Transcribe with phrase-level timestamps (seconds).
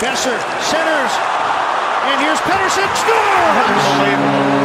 [0.00, 1.12] Boeser centers.
[2.10, 2.88] And here's Pettersson.
[2.96, 4.63] Scores!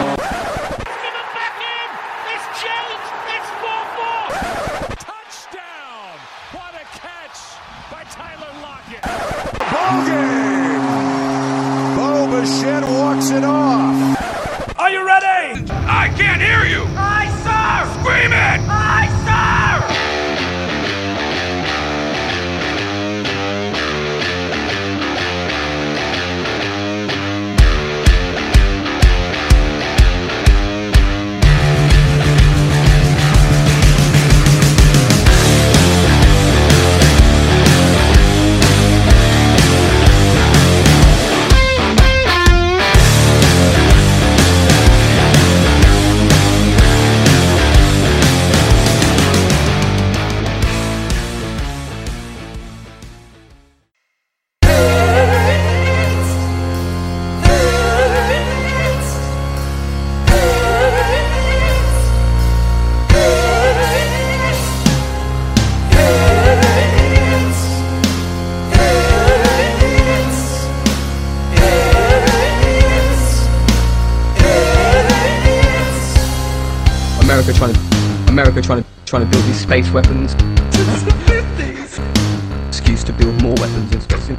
[79.82, 80.34] To build these space weapons.
[82.68, 84.32] Excuse to build more weapons in space.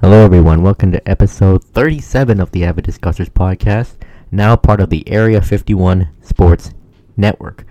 [0.00, 0.62] Hello, everyone.
[0.62, 3.94] Welcome to episode 37 of the Avid Discussers podcast,
[4.30, 6.74] now part of the Area 51 Sports
[7.16, 7.64] Network,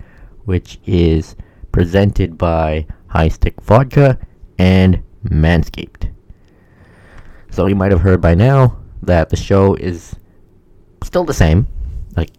[0.44, 1.36] which is
[1.70, 4.18] presented by High Stick Vodka
[4.58, 6.12] and Manscaped.
[7.50, 10.16] So, you might have heard by now that the show is
[11.04, 11.68] still the same.
[12.16, 12.30] Like,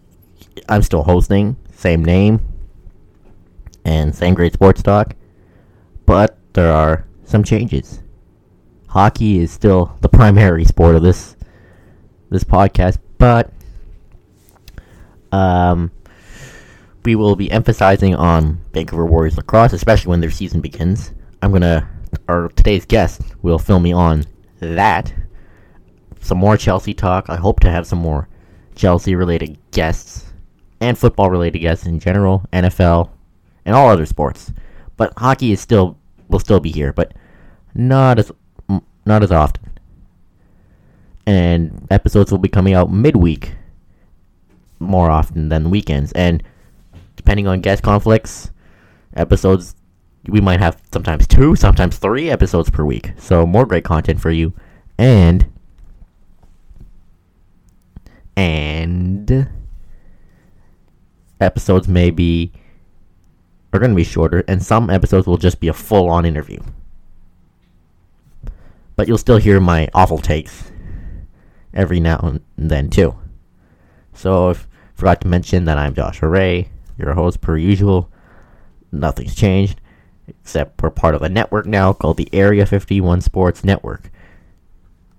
[0.68, 2.40] I'm still hosting, same name,
[3.84, 5.14] and same great sports talk,
[6.04, 8.00] but there are some changes
[8.96, 11.36] hockey is still the primary sport of this
[12.30, 13.52] this podcast, but
[15.30, 15.92] um,
[17.04, 21.12] we will be emphasizing on Vancouver Warriors lacrosse, especially when their season begins.
[21.42, 21.88] I'm gonna,
[22.26, 24.24] our today's guest will fill me on
[24.60, 25.12] that.
[26.20, 27.28] Some more Chelsea talk.
[27.28, 28.28] I hope to have some more
[28.74, 30.25] Chelsea related guests
[30.80, 33.10] and football related guests in general, NFL,
[33.64, 34.52] and all other sports.
[34.96, 35.98] But hockey is still
[36.28, 37.12] will still be here, but
[37.74, 38.32] not as
[39.04, 39.62] not as often.
[41.26, 43.54] And episodes will be coming out midweek
[44.78, 46.12] more often than weekends.
[46.12, 46.42] And
[47.16, 48.50] depending on guest conflicts,
[49.14, 49.74] episodes
[50.28, 53.12] we might have sometimes two, sometimes three episodes per week.
[53.16, 54.52] So more great content for you.
[54.98, 55.46] And
[58.36, 59.48] and
[61.40, 62.52] episodes may be
[63.72, 66.58] are going to be shorter and some episodes will just be a full on interview
[68.96, 70.72] but you'll still hear my awful takes
[71.74, 73.14] every now and then too.
[74.14, 78.10] So, if forgot to mention that I'm Josh Ray, your host per usual.
[78.90, 79.80] Nothing's changed,
[80.26, 84.10] except we're part of a network now called the Area 51 Sports Network.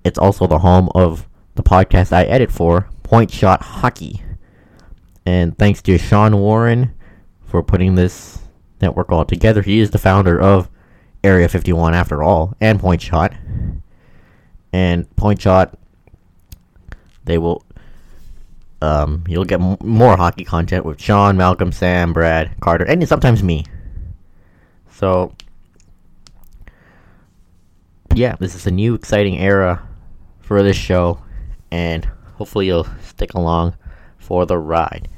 [0.03, 4.23] It's also the home of the podcast I edit for, Point Shot Hockey.
[5.27, 6.93] And thanks to Sean Warren
[7.43, 8.39] for putting this
[8.81, 9.61] network all together.
[9.61, 10.69] He is the founder of
[11.21, 13.33] Area 51 after all, and Point Shot.
[14.71, 15.77] And Point Shot,
[17.25, 17.65] they will,
[18.81, 23.43] um, you'll get m- more hockey content with Sean, Malcolm, Sam, Brad, Carter, and sometimes
[23.43, 23.65] me.
[24.91, 25.33] So,
[28.15, 29.85] yeah, this is a new exciting era
[30.39, 31.21] for this show,
[31.69, 32.05] and
[32.35, 33.75] hopefully you'll stick along
[34.19, 35.09] for the ride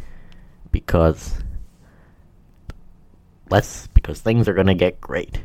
[0.71, 1.35] because
[3.49, 5.41] let's because things are gonna get great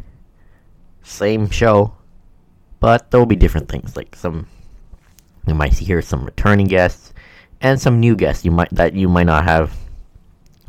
[1.05, 1.95] same show,
[2.81, 3.97] but there will be different things.
[3.97, 4.49] Like some,
[5.47, 7.13] you might hear some returning guests
[7.61, 9.77] and some new guests you might that you might not have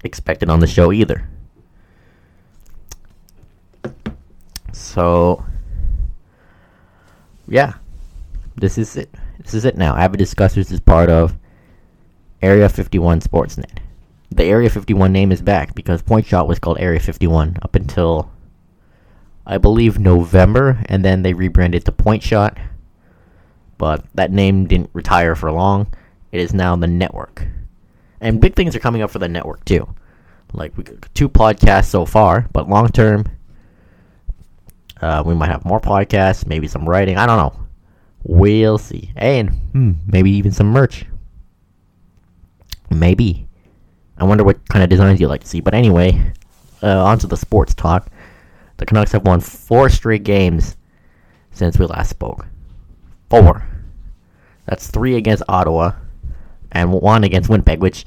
[0.03, 1.27] expected on the show either.
[4.71, 5.43] So,
[7.47, 7.73] yeah,
[8.55, 9.09] this is it.
[9.39, 9.95] This is it now.
[9.95, 11.37] Avid Discussers is part of
[12.41, 13.79] Area 51 Sportsnet.
[14.31, 18.31] The Area 51 name is back because Point Shot was called Area 51 up until
[19.45, 22.57] I believe November, and then they rebranded to Point Shot.
[23.77, 25.87] But that name didn't retire for long.
[26.31, 27.45] It is now the network,
[28.19, 29.87] and big things are coming up for the network too.
[30.53, 33.25] Like we got two podcasts so far, but long term,
[35.01, 37.17] uh, we might have more podcasts, maybe some writing.
[37.17, 37.67] I don't know.
[38.23, 41.05] We'll see, and hmm, maybe even some merch.
[42.89, 43.47] Maybe.
[44.17, 45.59] I wonder what kind of designs you like to see.
[45.59, 46.33] But anyway,
[46.81, 48.07] uh, on to the sports talk.
[48.77, 50.77] The Canucks have won four straight games
[51.51, 52.47] since we last spoke.
[53.29, 53.67] Four.
[54.65, 55.93] That's three against Ottawa
[56.71, 58.05] and one against Winnipeg, which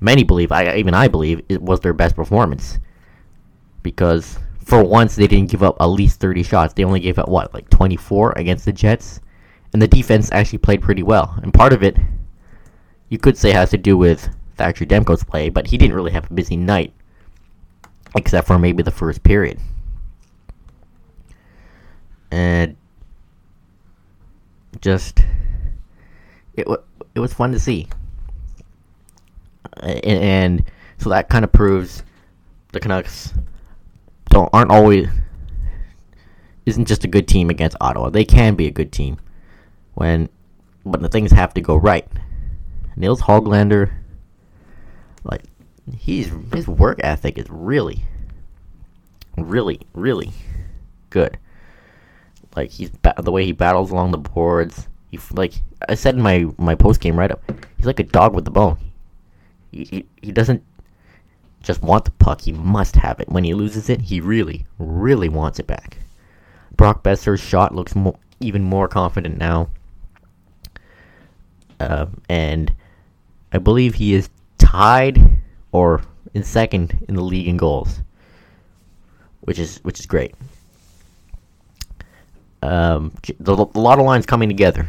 [0.00, 2.78] many believe, I even I believe, it was their best performance.
[3.82, 6.74] Because for once they didn't give up at least 30 shots.
[6.74, 9.20] They only gave up what, like 24 against the Jets?
[9.72, 11.38] And the defense actually played pretty well.
[11.42, 11.96] And part of it
[13.08, 14.28] you could say has to do with
[14.60, 16.92] Thatcher Demko's play, but he didn't really have a busy night.
[18.14, 19.58] Except for maybe the first period.
[22.30, 22.76] And
[24.82, 25.20] just
[26.54, 26.82] it w-
[27.14, 27.88] it was fun to see.
[29.78, 30.64] And, and
[30.98, 32.02] so that kind of proves
[32.72, 33.32] the Canucks
[34.28, 35.08] don't aren't always
[36.66, 38.10] isn't just a good team against Ottawa.
[38.10, 39.18] They can be a good team
[39.94, 40.28] when
[40.84, 42.06] but the things have to go right.
[42.96, 43.92] Nils Hoglander
[45.92, 48.04] he's his work ethic is really
[49.36, 50.32] really really
[51.10, 51.38] good.
[52.56, 54.88] Like he's the way he battles along the boards.
[55.10, 55.54] He like
[55.88, 57.42] I said in my my post game write up.
[57.76, 58.78] He's like a dog with the bone.
[59.70, 60.62] He, he he doesn't
[61.62, 62.40] just want the puck.
[62.40, 63.28] He must have it.
[63.28, 65.98] When he loses it, he really really wants it back.
[66.76, 69.68] Brock Boeser's shot looks mo- even more confident now.
[71.78, 72.74] Uh, and
[73.52, 74.28] I believe he is
[74.58, 75.39] tied
[75.72, 76.02] or
[76.34, 78.00] in second in the league in goals,
[79.40, 80.34] which is which is great.
[82.62, 84.88] Um, the, a lot of lines coming together.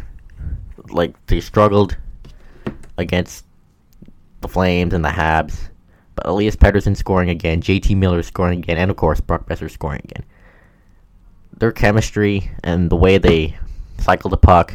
[0.90, 1.96] Like they struggled
[2.98, 3.46] against
[4.42, 5.70] the Flames and the Habs,
[6.16, 10.02] but Elias Pettersson scoring again, JT Miller scoring again, and of course Brock Boeser scoring
[10.04, 10.26] again.
[11.58, 13.56] Their chemistry and the way they
[14.00, 14.74] cycle the puck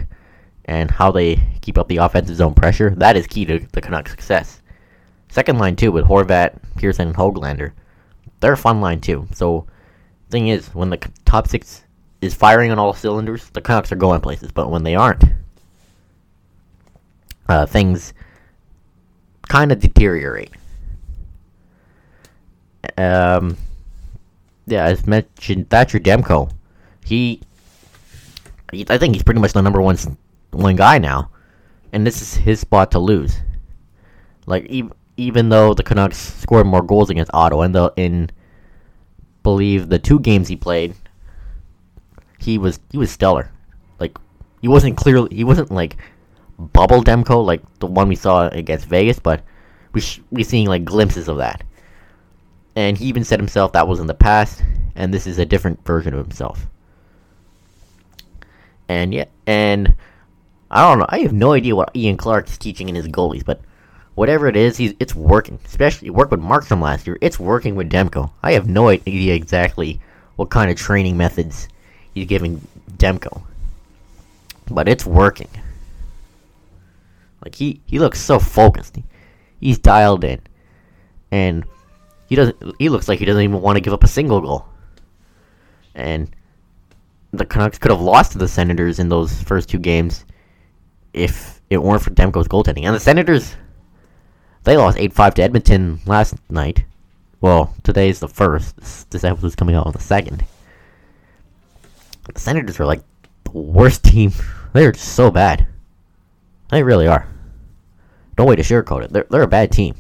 [0.65, 4.13] and how they keep up the offensive zone pressure, that is key to the Canucks'
[4.13, 4.61] success.
[5.37, 7.73] Second line too with Horvat, Pearson, and Hoglander.
[8.41, 9.29] They're a fun line too.
[9.35, 9.67] So
[10.31, 10.97] thing is, when the
[11.27, 11.83] top six
[12.23, 14.51] is firing on all cylinders, the Canucks are going places.
[14.51, 15.25] But when they aren't,
[17.51, 18.15] uh, things
[19.47, 20.53] kind of deteriorate.
[22.97, 23.59] Um,
[24.67, 26.51] yeah, as mentioned, Thatcher Demko,
[27.05, 27.43] he,
[28.73, 29.99] he, I think he's pretty much the number one
[30.53, 31.29] one guy now,
[31.93, 33.39] and this is his spot to lose.
[34.47, 38.31] Like even even though the Canucks scored more goals against Ottawa, and the in
[39.43, 40.95] believe the two games he played,
[42.39, 43.51] he was he was stellar.
[43.99, 44.19] Like
[44.61, 45.97] he wasn't clearly he wasn't like
[46.59, 49.43] bubble Demko like the one we saw against Vegas, but
[49.93, 51.63] we sh- we seeing like glimpses of that.
[52.75, 54.63] And he even said himself that was in the past,
[54.95, 56.67] and this is a different version of himself.
[58.89, 59.95] And yeah, and
[60.71, 61.07] I don't know.
[61.09, 63.61] I have no idea what Ian Clark is teaching in his goalies, but
[64.17, 65.61] whatever it is, he's it's working.
[65.65, 67.17] Especially it worked with Markstrom last year.
[67.21, 68.33] It's working with Demko.
[68.43, 70.01] I have no idea exactly
[70.35, 71.69] what kind of training methods
[72.13, 72.67] he's giving
[72.97, 73.43] Demko,
[74.69, 75.49] but it's working.
[77.45, 78.97] Like he he looks so focused.
[79.61, 80.41] He's dialed in,
[81.31, 81.65] and
[82.29, 82.57] he doesn't.
[82.79, 84.67] He looks like he doesn't even want to give up a single goal.
[85.95, 86.35] And
[87.33, 90.25] the Canucks could have lost to the Senators in those first two games
[91.13, 92.85] if it weren't for Demko's goaltending.
[92.85, 93.57] And the Senators,
[94.67, 96.85] they lost 8 5 to Edmonton last night.
[97.41, 98.77] Well, today is the first.
[98.77, 100.45] This, this episode's coming out on the second.
[102.25, 103.03] The Senators are like
[103.45, 104.33] the worst team.
[104.73, 105.69] They're just so bad.
[106.71, 107.29] They really are.
[108.37, 109.13] Don't wait to sugarcoat it.
[109.13, 109.95] They're, they're a bad team.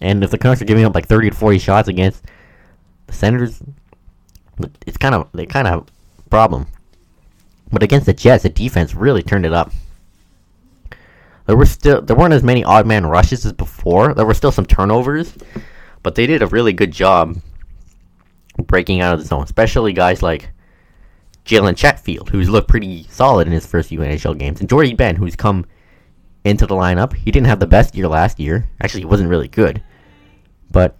[0.00, 2.24] And if the Canucks are giving up like 30 to 40 shots against
[3.06, 3.62] the Senators,
[4.86, 5.88] it's kind of they kind of have
[6.26, 6.66] a problem.
[7.70, 9.70] But against the Jets, the defense really turned it up.
[11.52, 14.14] There were still there weren't as many odd man rushes as before.
[14.14, 15.36] There were still some turnovers,
[16.02, 17.36] but they did a really good job
[18.56, 20.48] breaking out of the zone, especially guys like
[21.44, 25.14] Jalen Chatfield, who's looked pretty solid in his first few NHL games, and Jordie Benn,
[25.14, 25.66] who's come
[26.42, 27.12] into the lineup.
[27.12, 28.66] He didn't have the best year last year.
[28.80, 29.82] Actually, he wasn't really good,
[30.70, 30.96] but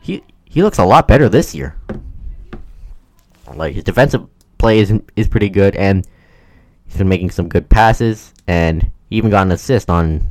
[0.00, 1.76] he he looks a lot better this year.
[3.52, 6.06] Like his defensive play is is pretty good, and
[6.86, 10.28] he's been making some good passes, and he even got an assist on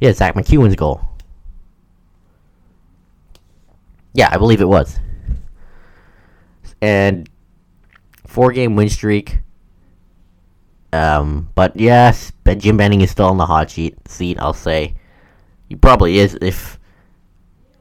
[0.00, 1.00] yeah Zack MacEwen's goal.
[4.14, 4.98] Yeah, I believe it was.
[6.80, 7.28] And
[8.26, 9.38] four game win streak.
[10.92, 14.38] Um, but yes, Jim Benning is still on the hot sheet seat.
[14.38, 14.94] I'll say
[15.68, 16.78] he probably is if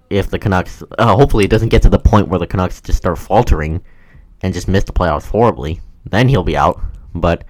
[0.09, 0.83] if the Canucks.
[0.97, 3.81] Uh, hopefully, it doesn't get to the point where the Canucks just start faltering
[4.41, 5.81] and just miss the playoffs horribly.
[6.09, 6.81] Then he'll be out.
[7.13, 7.43] But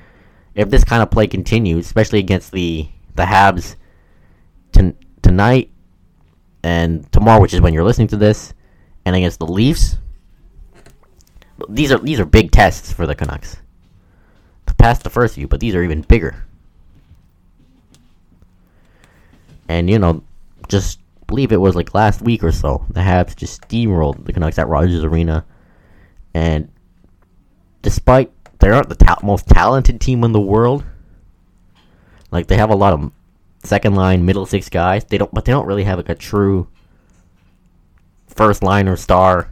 [0.56, 3.76] if this kind of play continues, especially against the the Habs
[4.72, 5.72] ton- tonight
[6.64, 8.54] and tomorrow, which is when you're listening to this,
[9.06, 9.98] and against the Leafs,
[11.70, 13.58] these are these are big tests for the Canucks.
[14.78, 16.44] past the first few, but these are even bigger.
[19.70, 20.24] And you know,
[20.68, 24.60] just believe it was like last week or so, the Habs just steamrolled the Canucks
[24.60, 25.46] at Rogers Arena,
[26.34, 26.70] and
[27.82, 30.86] despite they aren't the ta- most talented team in the world,
[32.30, 33.12] like they have a lot of
[33.64, 35.04] second line, middle six guys.
[35.04, 36.68] They don't, but they don't really have like a true
[38.28, 39.50] first liner star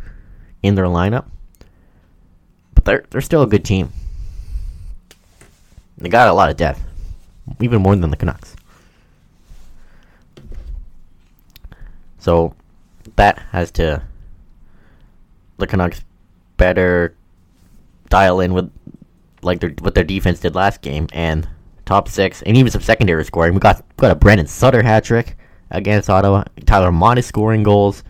[0.61, 1.25] in their lineup.
[2.75, 3.91] But they're they're still a good team.
[5.97, 6.81] They got a lot of depth,
[7.59, 8.55] even more than the Canucks.
[12.19, 12.53] So
[13.15, 14.03] that has to
[15.57, 16.01] the Canucks
[16.57, 17.15] better
[18.09, 18.71] dial in with
[19.41, 21.47] like their what their defense did last game and
[21.85, 23.53] top six and even some secondary scoring.
[23.53, 25.37] We got got a Brandon Sutter hat trick
[25.71, 26.43] against Ottawa.
[26.65, 28.03] Tyler Motte scoring goals.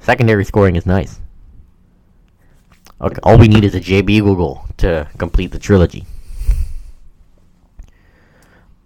[0.00, 1.20] Secondary scoring is nice.
[3.00, 6.04] Okay, all we need is a JB goal to complete the trilogy.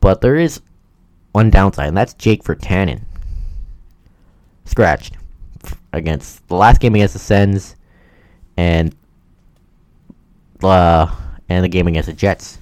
[0.00, 0.61] But there is
[1.33, 3.02] one downside, and that's Jake for Virtanen.
[4.64, 5.16] Scratched
[5.92, 7.76] against the last game against the Sens
[8.57, 8.95] and
[10.62, 11.14] uh,
[11.56, 12.59] and the game against the Jets.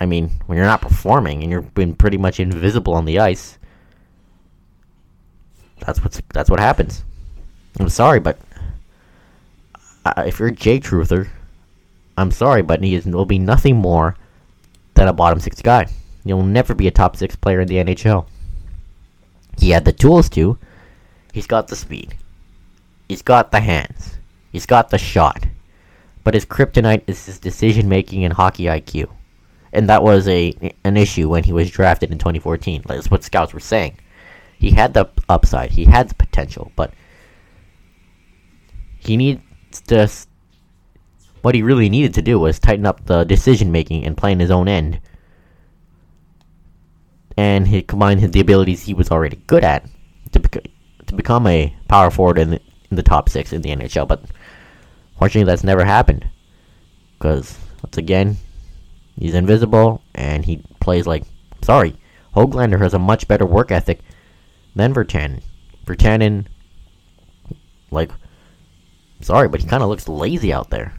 [0.00, 3.58] I mean, when you're not performing and you've been pretty much invisible on the ice,
[5.80, 7.04] that's what's that's what happens.
[7.78, 8.38] I'm sorry, but
[10.04, 11.28] uh, if you're Jay Truther,
[12.16, 14.16] I'm sorry, but he is, will be nothing more
[14.94, 15.86] than a bottom six guy.
[16.24, 18.26] He'll never be a top six player in the NHL.
[19.58, 20.58] He had the tools to.
[21.32, 22.14] He's got the speed.
[23.08, 24.18] He's got the hands.
[24.52, 25.46] He's got the shot.
[26.28, 29.08] But his kryptonite is his decision making and hockey IQ.
[29.72, 30.52] And that was a
[30.84, 32.82] an issue when he was drafted in 2014.
[32.84, 33.96] That's what scouts were saying.
[34.58, 35.70] He had the upside.
[35.70, 36.92] He had the potential, but
[38.98, 39.40] he needs
[39.86, 40.10] to.
[41.40, 44.40] What he really needed to do was tighten up the decision making and play in
[44.40, 45.00] his own end.
[47.38, 49.86] And he combined the abilities he was already good at
[50.32, 50.68] to, bec-
[51.06, 54.06] to become a power forward in the, in the top six in the NHL.
[54.06, 54.24] But
[55.18, 56.28] fortunately, that's never happened.
[57.18, 58.36] Because, once again,
[59.18, 61.24] he's invisible and he plays like.
[61.62, 61.96] Sorry,
[62.34, 64.00] Hoglander has a much better work ethic
[64.76, 65.42] than Virtanen.
[65.84, 66.46] Virtanen,
[67.90, 68.12] like,
[69.20, 70.94] sorry, but he kind of looks lazy out there.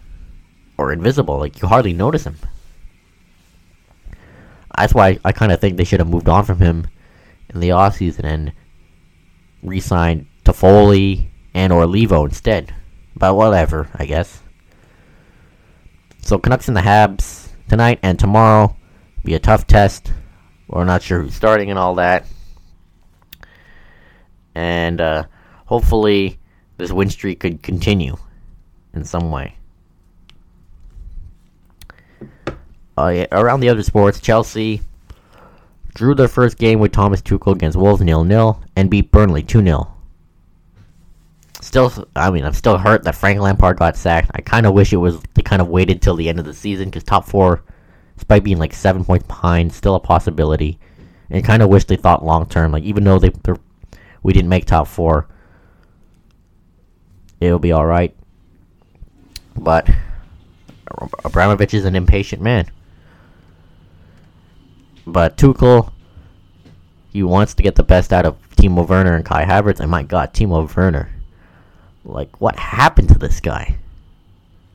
[0.78, 2.38] Or invisible, like, you hardly notice him.
[4.78, 6.88] That's why I kind of think they should have moved on from him
[7.50, 8.54] in the offseason and
[9.62, 12.74] re-signed Toffoli and or Leivo instead.
[13.20, 14.42] But whatever, I guess.
[16.22, 18.76] So Canucks and the Habs tonight and tomorrow
[19.24, 20.14] be a tough test.
[20.68, 22.26] We're not sure who's starting and all that.
[24.56, 25.26] And uh,
[25.66, 26.40] hopefully
[26.78, 28.16] this win streak could continue
[28.94, 29.56] in some way.
[32.98, 34.82] Uh, yeah, around the other sports, Chelsea
[35.94, 39.62] drew their first game with Thomas Tuchel against Wolves nil nil and beat Burnley two
[39.62, 39.94] 0
[41.62, 44.32] Still, I mean, I'm still hurt that Frank Lampard got sacked.
[44.34, 46.54] I kind of wish it was they kind of waited till the end of the
[46.54, 47.64] season because top four,
[48.16, 50.80] despite being like seven points behind, still a possibility.
[51.30, 52.72] And kind of wish they thought long term.
[52.72, 53.32] Like even though they
[54.24, 55.28] we didn't make top four,
[57.40, 58.16] it'll be all right.
[59.56, 59.90] But
[61.26, 62.72] Abramovich is an impatient man.
[65.06, 65.92] But Tuchel,
[67.12, 69.80] he wants to get the best out of Timo Werner and Kai Havertz.
[69.80, 71.10] And my God, Timo Werner,
[72.10, 73.78] like what happened to this guy?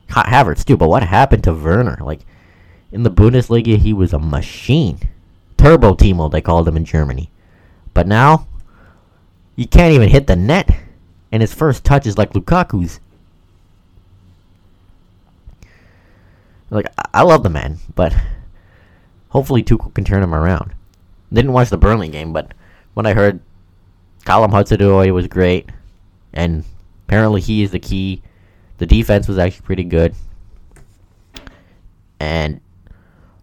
[0.07, 1.97] Kai Havertz too, but what happened to Werner?
[2.01, 2.21] Like
[2.91, 4.99] in the Bundesliga, he was a machine.
[5.57, 7.29] Turbo Timo, they called him in Germany.
[7.93, 8.47] But now,
[9.55, 10.69] you can't even hit the net,
[11.31, 12.99] and his first touch is like Lukaku's.
[16.69, 18.13] Like I I love the man, but
[19.29, 20.73] hopefully Tuchel can turn him around.
[21.31, 22.53] Didn't watch the Burnley game, but
[22.93, 23.39] when I heard
[24.25, 25.69] Callum Hudson-Odoi was great,
[26.33, 26.65] and
[27.07, 28.21] apparently he is the key.
[28.77, 30.13] The defense was actually pretty good,
[32.19, 32.59] and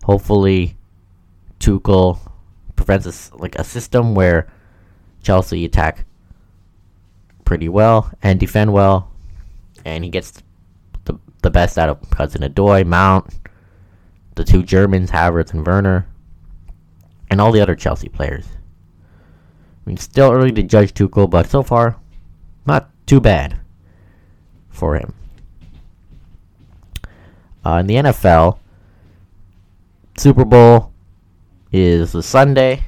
[0.04, 0.76] hopefully
[1.58, 2.18] Tuchel
[2.76, 4.52] prevents us like a system where
[5.22, 6.04] Chelsea attack
[7.44, 9.10] pretty well and defend well,
[9.84, 10.42] and he gets
[11.04, 13.26] the the best out of Hudson Odoi, Mount,
[14.34, 16.06] the two Germans, Havertz and Werner,
[17.30, 18.46] and all the other Chelsea players.
[19.84, 21.96] I mean, still early to judge Tuchel, but so far,
[22.66, 23.58] not too bad
[24.70, 25.14] for him.
[27.64, 28.58] Uh, in the NFL,
[30.16, 30.92] Super Bowl
[31.70, 32.84] is the Sunday.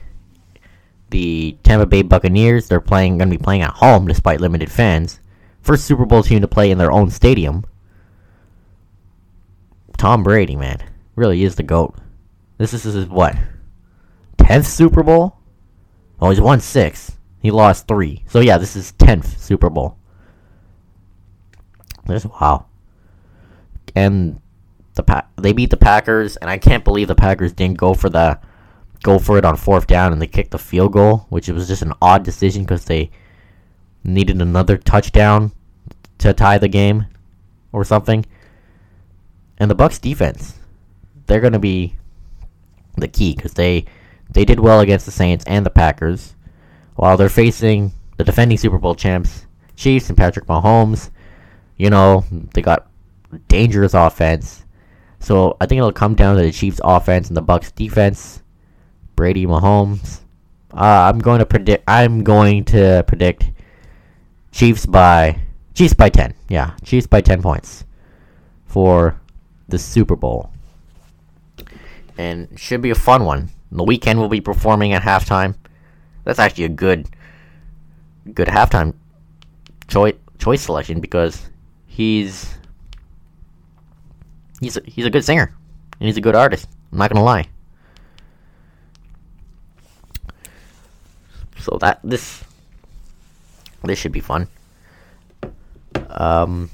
[1.11, 5.21] The Tampa Bay Buccaneers, they're playing going to be playing at home despite limited fans.
[5.62, 7.64] First Super Bowl team to play in their own stadium.
[9.97, 10.83] Tom Brady, man.
[11.14, 11.97] really is the goat.
[12.59, 13.37] This is his what?
[14.38, 15.38] Tenth Super Bowl?
[16.21, 17.16] Oh, he's won six.
[17.40, 18.25] He lost three.
[18.26, 19.97] So yeah, this is tenth Super Bowl.
[22.06, 22.66] This wow.
[23.94, 24.40] And
[24.94, 28.08] the pa- they beat the Packers, and I can't believe the Packers didn't go for
[28.08, 28.38] the
[29.02, 31.82] go for it on fourth down, and they kicked the field goal, which was just
[31.82, 33.11] an odd decision because they
[34.02, 35.52] needed another touchdown
[36.18, 37.06] to tie the game
[37.73, 38.25] or something.
[39.58, 40.54] And the Bucs defense,
[41.26, 41.94] they're going to be
[42.96, 43.84] the key because they
[44.30, 46.34] they did well against the Saints and the Packers,
[46.96, 49.46] while they're facing the defending Super Bowl champs
[49.76, 51.11] Chiefs and Patrick Mahomes.
[51.76, 52.88] You know they got
[53.49, 54.64] dangerous offense,
[55.19, 58.43] so I think it'll come down to the Chiefs' offense and the Bucs' defense.
[59.16, 60.21] Brady, Mahomes.
[60.73, 61.85] Uh, I'm going to predict.
[61.88, 63.50] I'm going to predict
[64.52, 65.40] Chiefs by
[65.75, 66.35] Chiefs by ten.
[66.49, 67.85] Yeah, Chiefs by ten points
[68.66, 69.21] for
[69.69, 70.50] the Super Bowl,
[72.19, 73.50] and should be a fun one.
[73.71, 75.57] The Weeknd will be performing at halftime.
[76.25, 77.09] That's actually a good,
[78.33, 78.95] good halftime
[79.88, 81.50] choice choice selection because
[81.94, 82.52] he's
[84.60, 85.54] he's a, he's a good singer
[86.00, 86.68] and he's a good artist.
[86.90, 87.46] I'm not gonna lie.
[91.58, 92.42] So that this
[93.84, 94.48] this should be fun.
[96.10, 96.70] Um,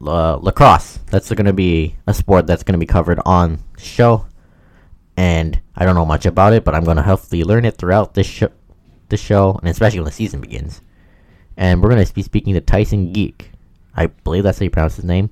[0.00, 0.98] la- lacrosse.
[1.10, 4.26] That's to be a sport that's to be covered on show,
[5.16, 8.26] and I don't know much about it, but I'm to hopefully learn it throughout this
[8.26, 8.50] show,
[9.08, 10.80] this show, and especially when the season begins.
[11.56, 13.50] And we're going to be speaking to Tyson Geek.
[13.96, 15.30] I believe that's how you pronounce his name.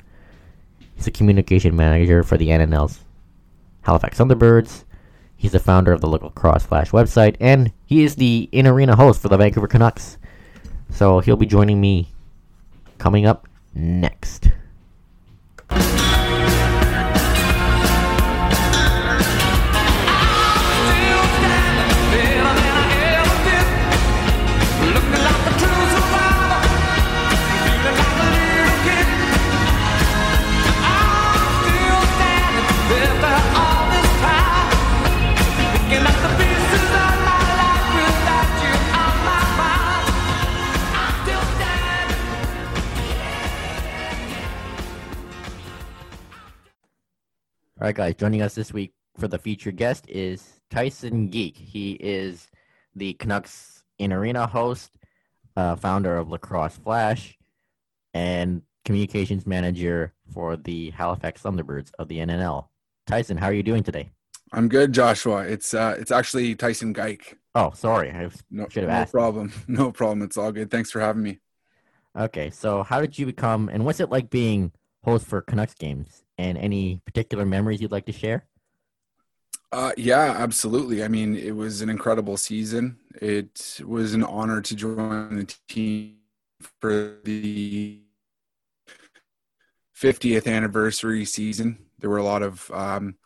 [0.95, 3.01] He's a communication manager for the NLL's
[3.83, 4.85] Halifax Thunderbirds.
[5.37, 9.21] He's the founder of the Lacrosse Flash website, and he is the in arena host
[9.21, 10.17] for the Vancouver Canucks.
[10.91, 12.13] So he'll be joining me
[12.99, 14.51] coming up next.
[47.93, 51.59] Right, guys, joining us this week for the featured guest is Tyson Geek.
[51.59, 52.49] He is
[52.97, 54.93] the Canucks in arena host,
[55.59, 57.37] uh, founder of Lacrosse Flash,
[58.15, 62.69] and communications manager for the Halifax Thunderbirds of the NLL.
[63.07, 64.11] Tyson, how are you doing today?
[64.55, 65.43] I'm good, Joshua.
[65.43, 67.37] It's uh, it's actually Tyson Geik.
[67.55, 69.13] Oh, sorry, I No, should have no asked.
[69.13, 69.53] problem.
[69.69, 70.23] No problem.
[70.23, 70.71] It's all good.
[70.71, 71.41] Thanks for having me.
[72.19, 74.73] Okay, so how did you become, and what's it like being
[75.05, 76.22] host for Canucks games?
[76.39, 78.47] And any particular memories you'd like to share?
[79.71, 81.03] Uh, yeah, absolutely.
[81.03, 82.99] I mean, it was an incredible season.
[83.21, 86.17] It was an honor to join the team
[86.81, 88.01] for the
[89.99, 91.79] 50th anniversary season.
[91.99, 93.17] There were a lot of, um,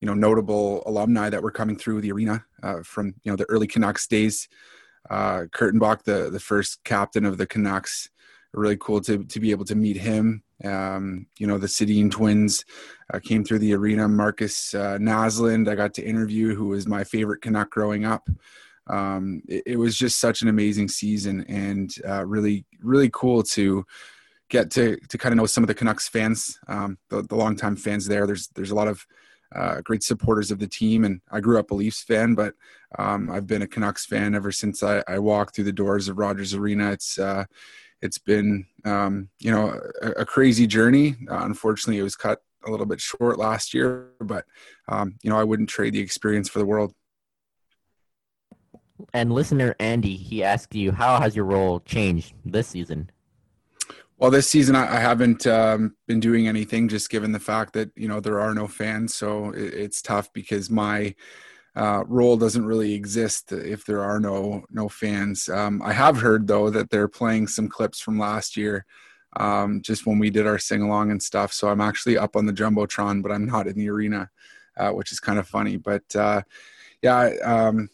[0.00, 3.48] you know, notable alumni that were coming through the arena uh, from, you know, the
[3.50, 4.48] early Canucks days.
[5.10, 8.08] Uh, Kurtenbach, the the first captain of the Canucks,
[8.54, 10.42] really cool to to be able to meet him.
[10.64, 12.64] Um, you know, the Sedin twins
[13.12, 14.08] uh, came through the arena.
[14.08, 18.28] Marcus uh, I got to interview, who was my favorite Canuck growing up.
[18.88, 23.84] Um, it, it was just such an amazing season and uh, really, really cool to
[24.48, 27.76] get to to kind of know some of the Canucks fans, um, the, the longtime
[27.76, 28.26] fans there.
[28.26, 29.06] There's there's a lot of
[29.54, 32.54] uh, great supporters of the team, and I grew up a Leafs fan, but
[32.98, 36.18] um, I've been a Canucks fan ever since I, I walked through the doors of
[36.18, 36.92] Rogers Arena.
[36.92, 37.44] It's uh,
[38.02, 41.16] it's been um, you know a, a crazy journey.
[41.30, 44.44] Uh, unfortunately, it was cut a little bit short last year, but
[44.88, 46.92] um, you know I wouldn't trade the experience for the world.
[49.14, 53.10] And listener Andy, he asked you, how has your role changed this season?
[54.16, 57.90] Well, this season I, I haven't um, been doing anything, just given the fact that
[57.96, 61.14] you know there are no fans, so it, it's tough because my
[61.74, 65.48] uh, role doesn't really exist if there are no no fans.
[65.48, 68.84] Um, I have heard though that they're playing some clips from last year,
[69.36, 71.52] um, just when we did our sing along and stuff.
[71.52, 74.30] So I'm actually up on the jumbotron, but I'm not in the arena,
[74.76, 75.78] uh, which is kind of funny.
[75.78, 76.42] But uh,
[77.00, 77.88] yeah, um,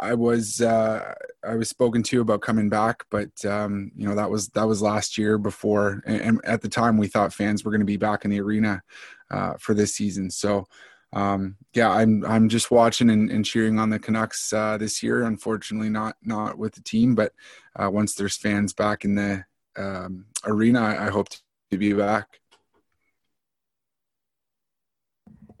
[0.00, 4.30] I was uh, I was spoken to about coming back, but um, you know that
[4.30, 7.70] was that was last year before, and, and at the time we thought fans were
[7.70, 8.82] going to be back in the arena
[9.30, 10.30] uh, for this season.
[10.30, 10.66] So
[11.14, 15.22] um, yeah, I'm I'm just watching and, and cheering on the Canucks uh, this year.
[15.22, 17.32] Unfortunately, not not with the team, but
[17.76, 19.44] uh, once there's fans back in the
[19.76, 21.28] um, arena, I, I hope
[21.70, 22.40] to be back.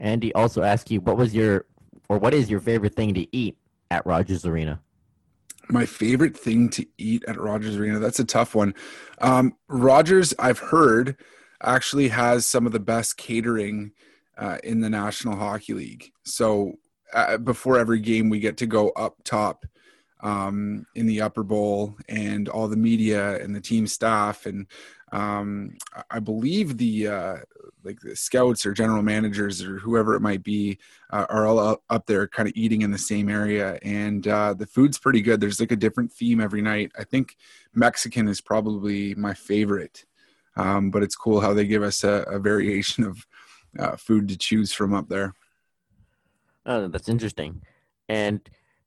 [0.00, 1.66] Andy also asked you what was your
[2.08, 3.56] or what is your favorite thing to eat
[3.92, 4.80] at Rogers Arena?
[5.68, 8.00] My favorite thing to eat at Rogers Arena.
[8.00, 8.74] That's a tough one.
[9.18, 11.16] Um, Rogers, I've heard,
[11.62, 13.92] actually has some of the best catering
[14.38, 16.12] uh, in the National Hockey League.
[16.24, 16.74] So
[17.12, 19.64] uh, before every game, we get to go up top
[20.20, 24.66] um, in the upper bowl, and all the media and the team staff, and
[25.12, 25.76] um,
[26.10, 27.36] I believe the uh,
[27.84, 30.78] like the scouts or general managers or whoever it might be
[31.10, 34.66] uh, are all up there, kind of eating in the same area, and uh, the
[34.66, 35.40] food's pretty good.
[35.40, 36.90] There's like a different theme every night.
[36.98, 37.36] I think
[37.74, 40.06] Mexican is probably my favorite,
[40.56, 43.26] um, but it's cool how they give us a, a variation of
[43.78, 45.34] uh, food to choose from up there.
[46.66, 47.62] Oh, that's interesting.
[48.08, 48.40] And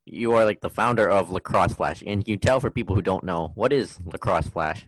[0.04, 3.24] you are like the founder of Lacrosse Flash, and you tell for people who don't
[3.24, 4.86] know what is Lacrosse Flash.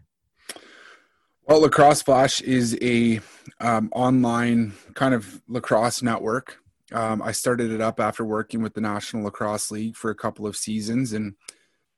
[1.47, 3.21] Well, Lacrosse Flash is a
[3.61, 6.59] um, online kind of lacrosse network.
[6.93, 10.47] Um, I started it up after working with the National Lacrosse League for a couple
[10.47, 11.35] of seasons, and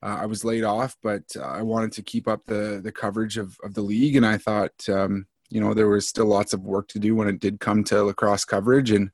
[0.03, 0.97] uh, I was laid off.
[1.03, 4.25] But uh, I wanted to keep up the the coverage of of the league, and
[4.25, 7.41] I thought, um, you know, there was still lots of work to do when it
[7.41, 9.11] did come to lacrosse coverage, and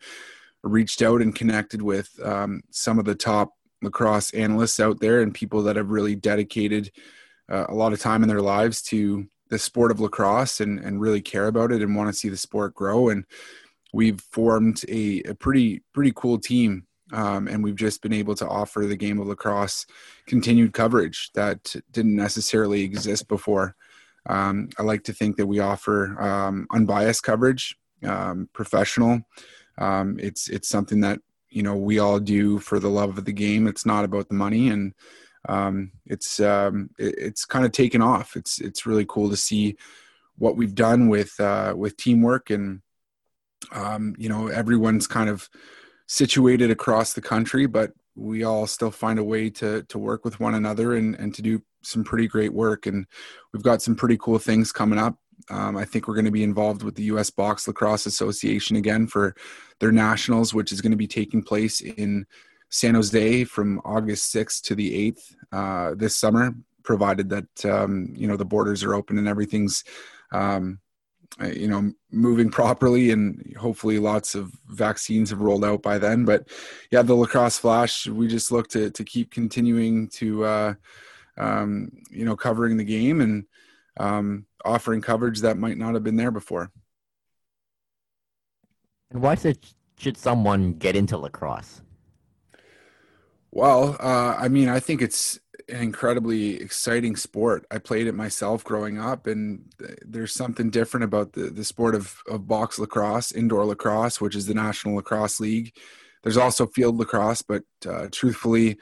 [0.63, 5.35] reached out and connected with um, some of the top lacrosse analysts out there and
[5.35, 6.91] people that have really dedicated
[7.51, 11.01] uh, a lot of time in their lives to the sport of lacrosse and, and
[11.01, 13.09] really care about it and want to see the sport grow.
[13.09, 13.25] And
[13.93, 16.85] we've formed a, a pretty pretty cool team.
[17.11, 19.87] Um, and we've just been able to offer the game of lacrosse
[20.27, 23.77] continued coverage that didn't necessarily exist before.
[24.29, 29.23] Um, I like to think that we offer um, unbiased coverage, um, professional.
[29.79, 33.33] Um, it's it's something that you know we all do for the love of the
[33.33, 33.67] game.
[33.67, 34.93] It's not about the money, and
[35.49, 38.37] um, it's um, it, it's kind of taken off.
[38.37, 39.77] It's it's really cool to see
[40.37, 42.83] what we've done with uh, with teamwork and
[44.19, 45.49] you know everyone's kind of
[46.07, 50.41] situated across the country, but we all still find a way to to work with
[50.41, 52.87] one another and and to do some pretty great work.
[52.87, 53.07] And
[53.53, 55.19] we've got some pretty cool things coming up.
[55.51, 57.31] Um, I think we're going to be involved with the U.S.
[57.31, 59.35] Box Lacrosse Association again for
[59.81, 62.27] their nationals, which is going to be taking place in
[62.71, 68.27] San Jose from August 6th to the 8th uh, this summer, provided that um, you
[68.27, 69.85] know the borders are open and everything's
[70.33, 70.81] um,
[71.53, 76.49] you know moving properly and hopefully lots of vaccines have rolled out by then but
[76.91, 80.75] yeah the lacrosse flash we just look to to keep continuing to uh,
[81.39, 83.45] um, you know covering the game and
[83.99, 86.71] um, offering coverage that might not have been there before
[89.11, 89.59] and why should
[89.97, 91.81] should someone get into lacrosse
[93.51, 97.67] well, uh, I mean, I think it's an incredibly exciting sport.
[97.71, 99.73] I played it myself growing up, and
[100.05, 104.47] there's something different about the, the sport of, of box lacrosse, indoor lacrosse, which is
[104.47, 105.75] the National Lacrosse League.
[106.23, 108.77] There's also field lacrosse, but uh, truthfully,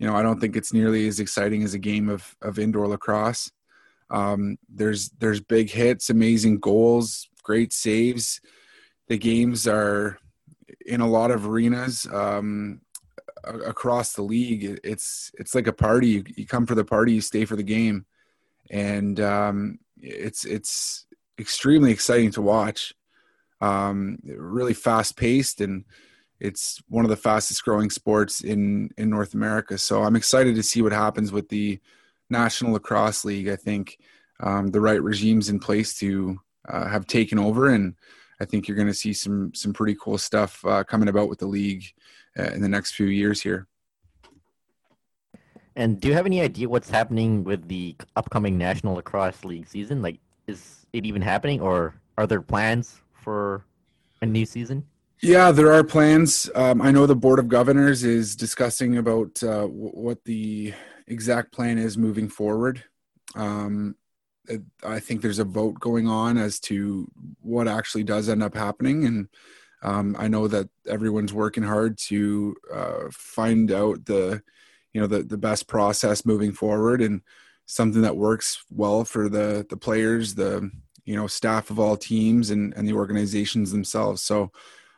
[0.00, 2.88] you know, I don't think it's nearly as exciting as a game of, of indoor
[2.88, 3.52] lacrosse.
[4.10, 8.40] Um, there's there's big hits, amazing goals, great saves.
[9.06, 10.18] The games are
[10.84, 12.08] in a lot of arenas.
[12.12, 12.80] Um,
[13.44, 14.80] across the league.
[14.84, 16.08] It's it's like a party.
[16.08, 18.06] You, you come for the party, you stay for the game,
[18.70, 21.06] and um, it's it's
[21.38, 22.94] extremely exciting to watch.
[23.60, 25.84] Um, really fast paced, and
[26.40, 29.78] it's one of the fastest growing sports in in North America.
[29.78, 31.78] So I'm excited to see what happens with the
[32.30, 33.48] National Lacrosse League.
[33.48, 33.98] I think
[34.40, 37.94] um, the right regimes in place to uh, have taken over, and
[38.40, 41.38] I think you're going to see some some pretty cool stuff uh, coming about with
[41.38, 41.84] the league
[42.38, 43.66] uh, in the next few years here.
[45.76, 50.02] And do you have any idea what's happening with the upcoming National Lacrosse League season?
[50.02, 53.64] Like, is it even happening, or are there plans for
[54.20, 54.84] a new season?
[55.22, 56.48] Yeah, there are plans.
[56.54, 60.72] Um, I know the Board of Governors is discussing about uh, w- what the
[61.06, 62.82] exact plan is moving forward.
[63.34, 63.96] Um,
[64.82, 67.06] I think there's a vote going on as to
[67.42, 69.28] what actually does end up happening, and
[69.82, 74.42] um, I know that everyone's working hard to uh, find out the,
[74.94, 77.20] you know, the the best process moving forward and
[77.66, 80.70] something that works well for the the players, the
[81.04, 84.22] you know staff of all teams and and the organizations themselves.
[84.22, 84.50] So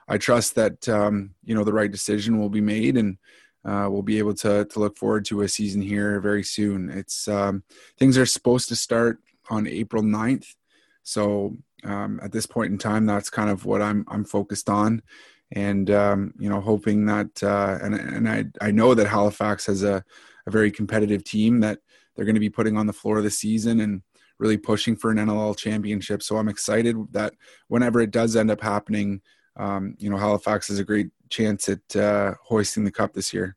[0.09, 3.19] I trust that um, you know the right decision will be made and.
[3.65, 6.91] Uh, we'll be able to to look forward to a season here very soon.
[6.91, 7.63] It's um,
[7.97, 10.57] things are supposed to start on April 9th.
[11.05, 15.03] So um, at this point in time, that's kind of what I'm I'm focused on,
[15.51, 19.83] and um, you know, hoping that uh, and and I I know that Halifax has
[19.83, 20.05] a
[20.47, 21.79] a very competitive team that
[22.15, 24.03] they're going to be putting on the floor of the season and
[24.39, 26.23] really pushing for an NLL championship.
[26.23, 27.35] So I'm excited that
[27.69, 29.23] whenever it does end up happening,
[29.57, 33.57] um, you know Halifax has a great chance at uh, hoisting the cup this year.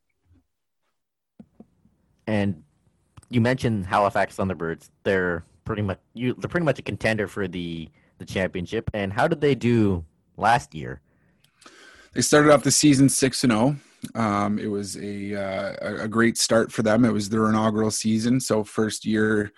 [2.27, 2.63] And
[3.29, 4.89] you mentioned Halifax Thunderbirds.
[5.03, 6.35] They're pretty much you.
[6.37, 8.89] They're pretty much a contender for the the championship.
[8.93, 10.05] And how did they do
[10.37, 11.01] last year?
[12.13, 13.75] They started off the season six and zero.
[14.13, 17.05] Um, it was a uh, a great start for them.
[17.05, 19.51] It was their inaugural season, so first year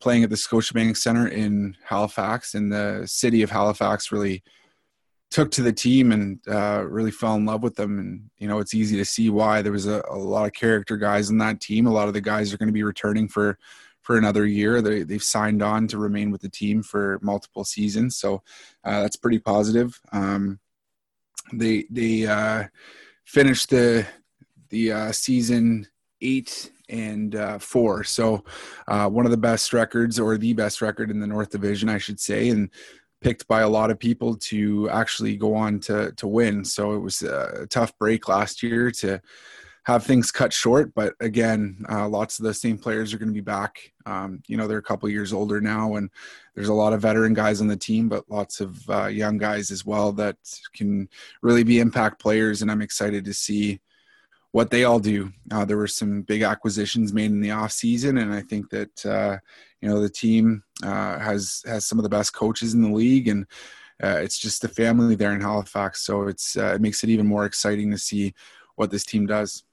[0.00, 4.42] playing at the Scotiabank Center in Halifax, and the city of Halifax really
[5.32, 7.98] took to the team and uh, really fell in love with them.
[7.98, 10.96] And you know, it's easy to see why there was a, a lot of character
[10.96, 11.86] guys in that team.
[11.86, 13.58] A lot of the guys are going to be returning for
[14.02, 14.82] for another year.
[14.82, 18.42] They, they've signed on to remain with the team for multiple seasons, so
[18.84, 19.98] uh, that's pretty positive.
[20.12, 20.60] Um,
[21.52, 22.64] they they uh,
[23.24, 24.06] finished the
[24.68, 25.86] the uh, season
[26.20, 28.44] eight and uh, four, so
[28.86, 31.98] uh, one of the best records or the best record in the North Division, I
[31.98, 32.68] should say, and
[33.22, 36.64] picked by a lot of people to actually go on to to win.
[36.64, 39.20] So it was a tough break last year to
[39.84, 40.94] have things cut short.
[40.94, 43.92] But again, uh, lots of the same players are going to be back.
[44.06, 46.08] Um, you know, they're a couple years older now, and
[46.54, 49.70] there's a lot of veteran guys on the team, but lots of uh, young guys
[49.70, 50.36] as well that
[50.72, 51.08] can
[51.40, 52.62] really be impact players.
[52.62, 53.80] And I'm excited to see
[54.52, 55.32] what they all do.
[55.50, 59.04] Uh, there were some big acquisitions made in the off season, and I think that
[59.04, 59.38] uh,
[59.80, 63.28] you know the team uh, has has some of the best coaches in the league,
[63.28, 63.46] and
[64.02, 66.02] uh, it's just a family there in Halifax.
[66.06, 68.34] So it's uh, it makes it even more exciting to see
[68.76, 69.64] what this team does.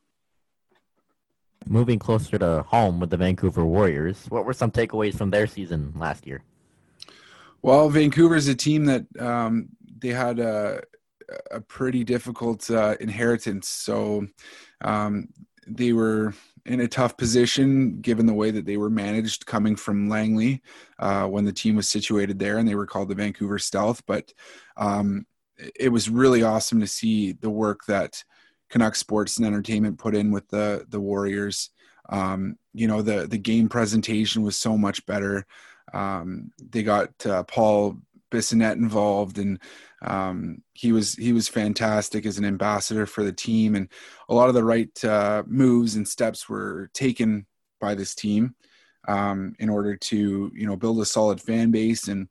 [1.68, 5.94] Moving closer to home with the Vancouver Warriors, what were some takeaways from their season
[5.96, 6.42] last year?
[7.62, 9.68] Well, Vancouver is a team that um,
[10.00, 10.82] they had a,
[11.52, 13.68] a pretty difficult uh, inheritance.
[13.68, 14.28] So
[14.82, 15.30] um,
[15.68, 16.34] they were
[16.66, 20.62] in a tough position given the way that they were managed coming from Langley
[21.00, 24.04] uh, when the team was situated there, and they were called the Vancouver Stealth.
[24.06, 24.34] But
[24.78, 25.26] um,
[25.80, 28.24] it was really awesome to see the work that
[28.70, 31.72] Canucks Sports and Entertainment put in with the the Warriors.
[32.10, 35.46] Um, you know, the the game presentation was so much better.
[35.94, 37.98] Um, they got uh, Paul
[38.32, 39.60] Bissonnette involved, and
[40.02, 43.90] um, he was he was fantastic as an ambassador for the team, and
[44.30, 47.46] a lot of the right uh, moves and steps were taken
[47.80, 48.56] by this team
[49.08, 52.28] um, in order to you know build a solid fan base and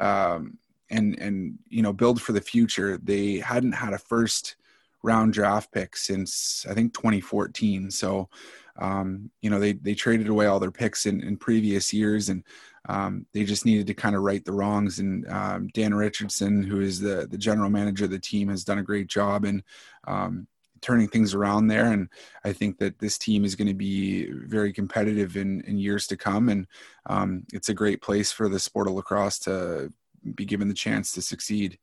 [0.00, 0.58] um,
[0.90, 2.98] and and you know build for the future.
[2.98, 4.56] They hadn't had a first
[5.02, 7.90] round draft pick since I think 2014.
[7.90, 8.28] So,
[8.76, 12.44] um, you know, they they traded away all their picks in, in previous years, and
[12.88, 14.98] um, they just needed to kind of right the wrongs.
[14.98, 18.78] And um, Dan Richardson, who is the the general manager of the team, has done
[18.78, 19.62] a great job in
[20.06, 20.46] um,
[20.80, 21.92] turning things around there.
[21.92, 22.08] And
[22.44, 26.16] I think that this team is going to be very competitive in in years to
[26.16, 26.48] come.
[26.48, 26.66] And
[27.06, 29.92] um, it's a great place for the sport of lacrosse to
[30.34, 31.78] be given the chance to succeed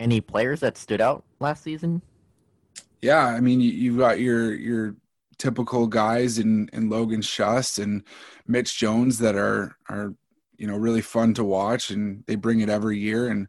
[0.00, 2.02] any players that stood out last season?
[3.02, 4.96] Yeah, I mean, you, you've got your your
[5.40, 8.04] typical guys in in Logan Schuss and
[8.46, 10.14] Mitch Jones that are are
[10.56, 13.28] you know really fun to watch, and they bring it every year.
[13.28, 13.48] And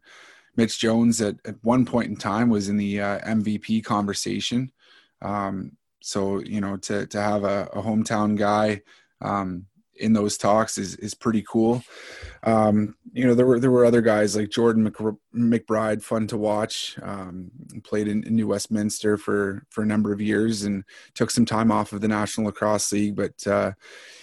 [0.56, 4.72] Mitch Jones at at one point in time was in the uh, MVP conversation.
[5.20, 8.82] Um, so you know to to have a, a hometown guy
[9.20, 11.84] um, in those talks is is pretty cool.
[12.42, 14.90] Um, you know, there were there were other guys like Jordan
[15.34, 16.98] McBride, fun to watch.
[17.02, 17.50] Um,
[17.84, 20.82] played in, in, New Westminster for for a number of years and
[21.14, 23.72] took some time off of the National Lacrosse League, but uh,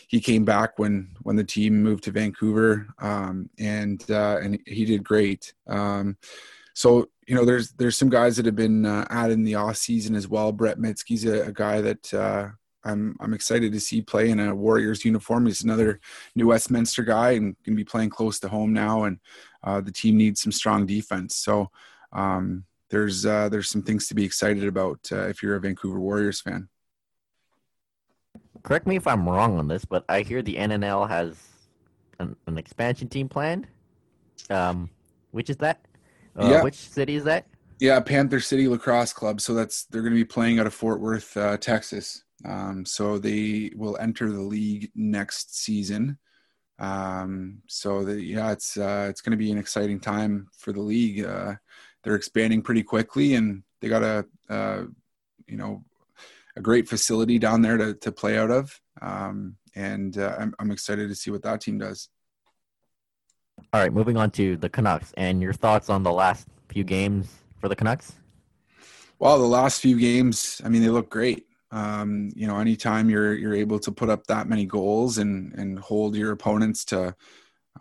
[0.07, 4.85] he came back when when the team moved to Vancouver, um, and uh, and he
[4.85, 5.53] did great.
[5.67, 6.17] Um,
[6.73, 9.77] so you know, there's there's some guys that have been uh, added in the off
[9.77, 10.51] season as well.
[10.51, 12.47] Brett Mydske's a, a guy that uh,
[12.83, 15.45] I'm I'm excited to see play in a Warriors uniform.
[15.45, 15.99] He's another
[16.35, 19.03] New Westminster guy and going to be playing close to home now.
[19.03, 19.19] And
[19.63, 21.35] uh, the team needs some strong defense.
[21.35, 21.69] So
[22.13, 25.99] um, there's uh, there's some things to be excited about uh, if you're a Vancouver
[25.99, 26.69] Warriors fan.
[28.63, 31.37] Correct me if I'm wrong on this, but I hear the NLL has
[32.19, 33.67] an, an expansion team planned.
[34.49, 34.89] Um,
[35.31, 35.85] which is that?
[36.37, 36.63] Uh, yeah.
[36.63, 37.45] Which city is that?
[37.79, 39.39] Yeah, Panther City Lacrosse Club.
[39.39, 42.23] So that's they're going to be playing out of Fort Worth, uh, Texas.
[42.45, 46.17] Um, so they will enter the league next season.
[46.79, 50.81] Um, so the, yeah, it's uh, it's going to be an exciting time for the
[50.81, 51.25] league.
[51.25, 51.55] Uh,
[52.03, 54.83] they're expanding pretty quickly, and they got a uh,
[55.47, 55.83] you know
[56.55, 58.79] a great facility down there to to play out of.
[59.01, 62.07] Um, and uh, I'm I'm excited to see what that team does.
[63.73, 67.29] All right, moving on to the Canucks and your thoughts on the last few games
[67.59, 68.13] for the Canucks.
[69.19, 71.45] Well, the last few games, I mean, they look great.
[71.71, 75.79] Um, you know, anytime you're you're able to put up that many goals and and
[75.79, 77.15] hold your opponents to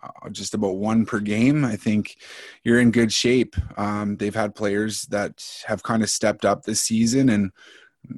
[0.03, 2.17] uh, just about one per game, I think
[2.63, 3.55] you're in good shape.
[3.77, 7.51] Um, they've had players that have kind of stepped up this season, and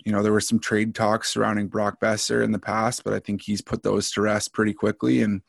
[0.06, 3.20] you know there were some trade talks surrounding Brock Boeser in the past, but I
[3.20, 5.22] think he's put those to rest pretty quickly.
[5.22, 5.42] And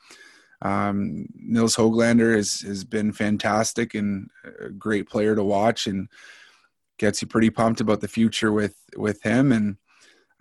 [0.62, 4.30] um, Nils Hoglander has has been fantastic and
[4.60, 6.08] a great player to watch, and
[6.98, 9.50] gets you pretty pumped about the future with with him.
[9.50, 9.78] And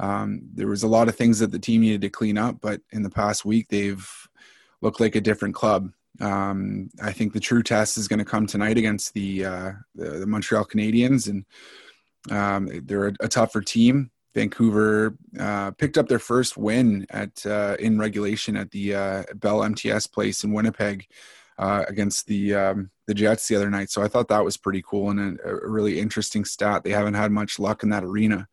[0.02, 2.82] um, there was a lot of things that the team needed to clean up, but
[2.92, 4.10] in the past week they've
[4.82, 5.92] looked like a different club.
[6.20, 10.10] Um, I think the true test is going to come tonight against the, uh, the,
[10.10, 11.46] the Montreal Canadiens, and
[12.36, 14.10] um, they're a, a, tougher team.
[14.34, 19.64] Vancouver uh, picked up their first win at uh, in regulation at the uh, Bell
[19.64, 21.08] MTS place in Winnipeg
[21.58, 23.90] uh, against the um, the Jets the other night.
[23.90, 26.84] So I thought that was pretty cool and a, a, really interesting stat.
[26.84, 28.48] They haven't had much luck in that arena,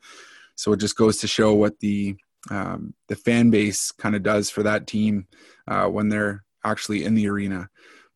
[0.58, 2.16] so it just goes to show what the
[2.50, 5.28] um, the fan base kind of does for that team
[5.68, 7.68] uh, when they're actually in the arena.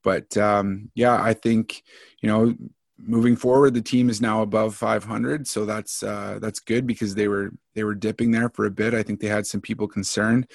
[0.02, 1.84] But um, yeah, I think
[2.20, 2.54] you know
[2.98, 7.28] moving forward, the team is now above 500, so that's uh, that's good because they
[7.28, 8.92] were they were dipping there for a bit.
[8.92, 10.48] I think they had some people concerned.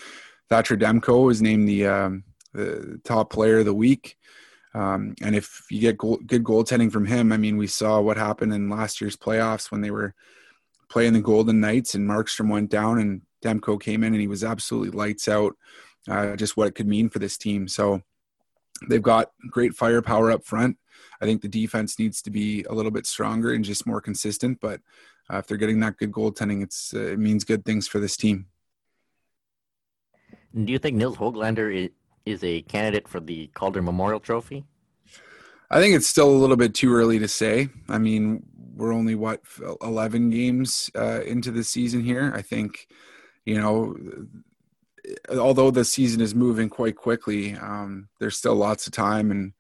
[0.50, 2.24] Thatcher Demko was named the, um,
[2.54, 4.18] the top player of the week.
[4.74, 8.18] Um, and if you get goal, good goaltending from him, I mean, we saw what
[8.18, 10.14] happened in last year's playoffs when they were
[10.90, 14.44] playing the Golden Knights and Markstrom went down and Demko came in and he was
[14.44, 15.56] absolutely lights out.
[16.10, 17.68] Uh, just what it could mean for this team.
[17.68, 18.02] So
[18.88, 20.78] they've got great firepower up front.
[21.22, 24.60] I think the defense needs to be a little bit stronger and just more consistent.
[24.62, 24.80] But
[25.32, 28.16] uh, if they're getting that good goaltending, it's uh, it means good things for this
[28.16, 28.46] team.
[30.54, 31.92] Do you think Nils Hoglander
[32.26, 34.66] is a candidate for the Calder Memorial Trophy?
[35.70, 37.70] I think it's still a little bit too early to say.
[37.90, 38.44] I mean,
[38.78, 39.42] we're only what
[39.82, 42.32] 11 games uh, into the season here.
[42.36, 42.88] I think,
[43.46, 43.96] you know,
[45.38, 49.54] although the season is moving quite quickly, um, there's still lots of time and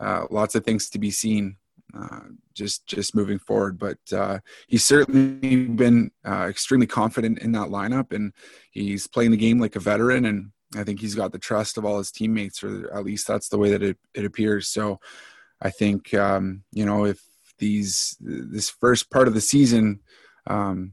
[0.00, 1.56] uh, lots of things to be seen.
[1.98, 2.20] Uh,
[2.54, 8.12] just just moving forward, but uh, he's certainly been uh, extremely confident in that lineup,
[8.12, 8.34] and
[8.70, 10.26] he's playing the game like a veteran.
[10.26, 13.48] And I think he's got the trust of all his teammates, or at least that's
[13.48, 14.68] the way that it, it appears.
[14.68, 15.00] So
[15.62, 17.22] I think um, you know if
[17.58, 20.00] these this first part of the season
[20.46, 20.92] um,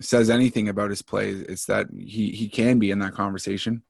[0.00, 3.82] says anything about his play, it's that he he can be in that conversation.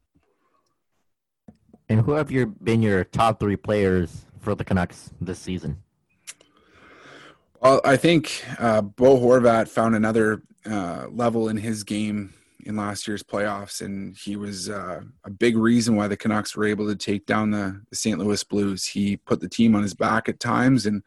[1.88, 5.82] And who have your been your top three players for the Canucks this season?
[7.60, 12.34] Well, I think uh, Bo Horvat found another uh, level in his game
[12.64, 16.66] in last year's playoffs, and he was uh, a big reason why the Canucks were
[16.66, 18.18] able to take down the, the, St.
[18.18, 18.84] Louis Blues.
[18.84, 21.02] He put the team on his back at times, and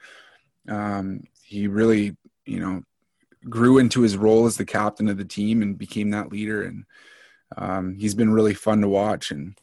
[0.67, 2.83] um, he really, you know,
[3.49, 6.63] grew into his role as the captain of the team and became that leader.
[6.63, 6.85] And
[7.57, 9.57] um, he's been really fun to watch, and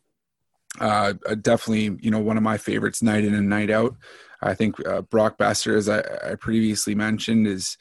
[0.81, 3.97] uh, definitely, you know, one of my favorites night in and night out.
[4.43, 7.77] I think uh, Brock Boeser, as I, I previously mentioned, is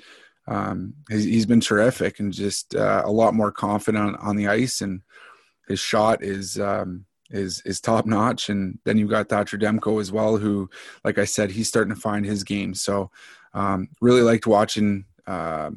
[0.48, 4.48] um, he's, he's been terrific and just uh, a lot more confident on, on, the
[4.48, 5.02] ice, and
[5.68, 8.50] his shot is um, is is top notch.
[8.50, 10.70] And then you've got Thatcher Demko as well, who,
[11.04, 12.74] like I said, he's starting to find his game.
[12.74, 13.12] So
[13.54, 15.72] um, really liked watching uh,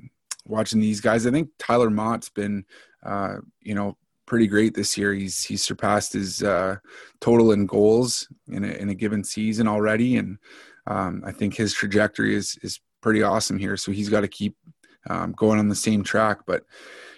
[0.47, 1.27] watching these guys.
[1.27, 2.65] I think Tyler Motte's been
[3.05, 5.13] uh, you know pretty great this year.
[5.13, 6.77] He's he's surpassed his uh,
[7.21, 10.39] total in goals in a, in a given season already, and
[10.87, 13.77] um, I think his trajectory is is pretty awesome here.
[13.77, 14.57] So he's got to keep
[15.09, 16.41] um, going on the same track.
[16.47, 16.65] But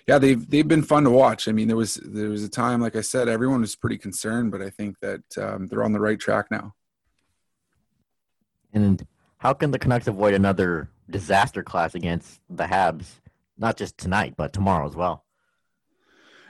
[0.07, 1.49] yeah, they've they've been fun to watch.
[1.49, 4.51] I mean, there was there was a time, like I said, everyone was pretty concerned,
[4.51, 6.75] but I think that um, they're on the right track now.
[8.73, 9.07] And
[9.39, 13.21] how can the Canucks avoid another disaster class against the Habs?
[13.59, 15.25] Not just tonight, but tomorrow as well.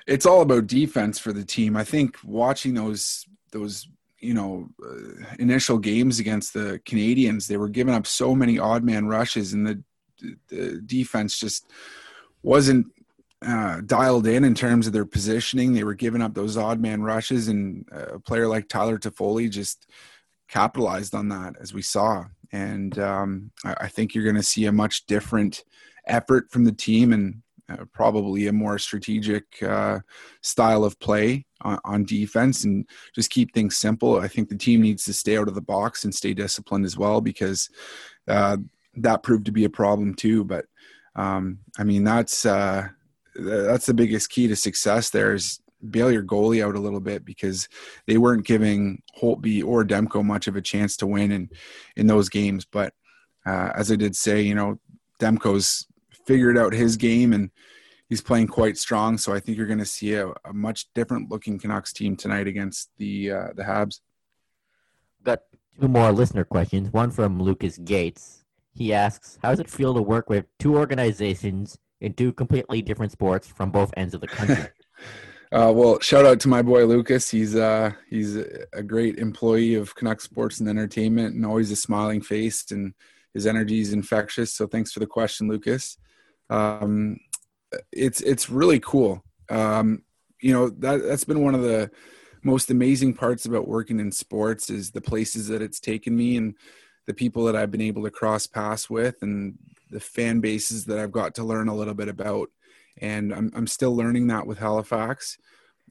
[0.07, 1.77] It's all about defense for the team.
[1.77, 3.87] I think watching those those
[4.19, 8.83] you know uh, initial games against the Canadiens, they were giving up so many odd
[8.83, 9.83] man rushes, and the,
[10.49, 11.71] the defense just
[12.43, 12.87] wasn't
[13.45, 15.73] uh, dialed in in terms of their positioning.
[15.73, 19.87] They were giving up those odd man rushes, and a player like Tyler Toffoli just
[20.49, 22.25] capitalized on that, as we saw.
[22.53, 25.65] And um, I, I, think you're going to see a much different
[26.07, 30.01] effort from the team, and uh, probably a more strategic uh,
[30.43, 34.19] style of play on, on, defense and just keep things simple.
[34.19, 36.99] I think the team needs to stay out of the box and stay disciplined as
[36.99, 37.71] well because
[38.29, 38.59] uh,
[38.97, 40.45] that proved to be a problem too.
[40.45, 40.67] But
[41.15, 42.89] um, I mean, that's uh,
[43.35, 45.11] that's the biggest key to success.
[45.11, 45.61] There is
[45.91, 47.69] bail your goalie out a little bit because
[48.07, 51.51] they weren't giving Holtby or Demko much of a chance to win in
[51.97, 52.65] in those games.
[52.65, 52.95] But
[53.45, 54.79] uh, as I did say, you know,
[55.21, 55.87] Demko's
[56.27, 57.51] figured out his game and
[58.09, 59.19] he's playing quite strong.
[59.19, 62.47] So I think you're going to see a, a, much different looking Canucks team tonight
[62.47, 64.01] against the uh, the Habs.
[65.25, 65.41] got
[65.81, 66.93] two more listener questions.
[66.93, 68.45] One from Lucas Gates.
[68.75, 73.13] He asks, "How does it feel to work with two organizations in two completely different
[73.13, 74.67] sports from both ends of the country?"
[75.53, 77.29] Uh, well, shout out to my boy Lucas.
[77.29, 78.37] He's uh, he's
[78.73, 82.95] a great employee of Canuck Sports and Entertainment, and always a smiling face, and
[83.35, 84.55] his energy is infectious.
[84.55, 85.99] So thanks for the question, Lucas.
[86.49, 87.19] Um,
[87.93, 89.23] it's it's really cool.
[89.51, 90.05] Um,
[90.41, 91.91] you know that that's been one of the
[92.43, 96.55] most amazing parts about working in sports is the places that it's taken me and
[97.07, 99.59] the people that I've been able to cross paths with and
[99.93, 102.51] the fan bases that I've got to learn a little bit about.
[102.99, 105.39] And I'm, I'm still learning that with Halifax.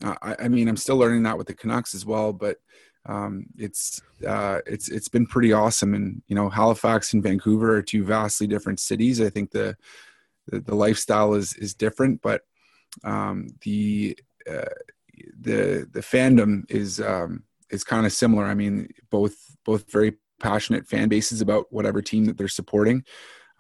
[0.04, 2.58] Uh, I, I, mean, I'm still learning that with the Canucks as well, but
[3.06, 5.94] um, it's, uh, it's, it's been pretty awesome.
[5.94, 9.22] And, you know, Halifax and Vancouver are two vastly different cities.
[9.22, 9.76] I think the,
[10.48, 12.42] the, the lifestyle is, is different, but
[13.04, 14.18] um, the,
[14.50, 14.66] uh,
[15.40, 18.46] the the fandom is um, is kind of similar.
[18.46, 19.36] I mean, both
[19.66, 23.04] both very passionate fan bases about whatever team that they're supporting.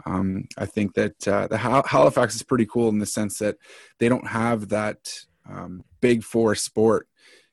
[0.05, 3.57] Um, I think that uh, the Halifax is pretty cool in the sense that
[3.99, 7.07] they don't have that um, big four sport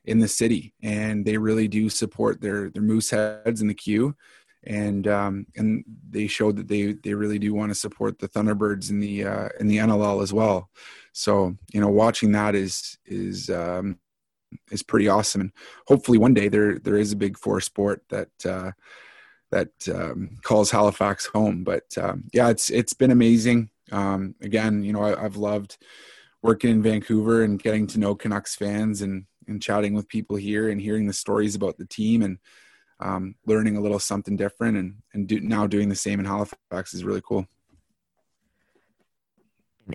[0.05, 4.17] in the city, and they really do support their their Mooseheads in the Q,
[4.65, 8.91] and um, and they showed that they they really do want to support the Thunderbirds
[8.91, 10.71] in the uh, in the NLL as well.
[11.13, 13.99] So you know, watching that is is um,
[14.71, 15.53] is pretty awesome, and
[15.87, 18.73] hopefully one day there there is a big four sport that uh,
[19.51, 21.65] that um, calls Halifax home.
[21.65, 23.71] But um, yeah, it's it's been amazing.
[23.91, 25.79] Um, again, you know, I, I've loved
[26.43, 30.69] working in Vancouver and getting to know Canucks fans and and chatting with people here
[30.69, 32.39] and hearing the stories about the team and
[33.01, 36.95] um, learning a little something different and and do, now doing the same in Halifax
[36.95, 37.47] is really cool.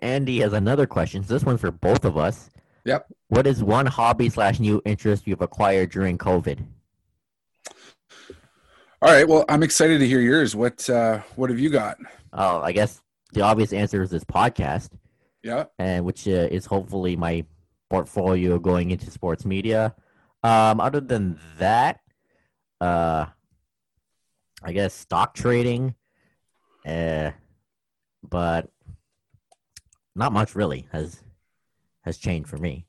[0.01, 1.23] Andy has another question.
[1.23, 2.49] So this one's for both of us.
[2.85, 3.07] Yep.
[3.27, 6.65] What is one hobby slash new interest you've acquired during COVID?
[9.03, 9.27] All right.
[9.27, 10.55] Well, I'm excited to hear yours.
[10.55, 11.97] What uh, What have you got?
[12.31, 13.01] Oh, I guess
[13.33, 14.91] the obvious answer is this podcast.
[15.43, 15.65] Yeah.
[15.77, 17.43] And which uh, is hopefully my
[17.89, 19.93] portfolio going into sports media.
[20.41, 21.99] Um, other than that,
[22.79, 23.25] uh,
[24.63, 25.95] I guess stock trading.
[26.85, 27.31] Uh,
[28.23, 28.69] but
[30.15, 31.21] not much really has
[32.03, 32.85] has changed for me.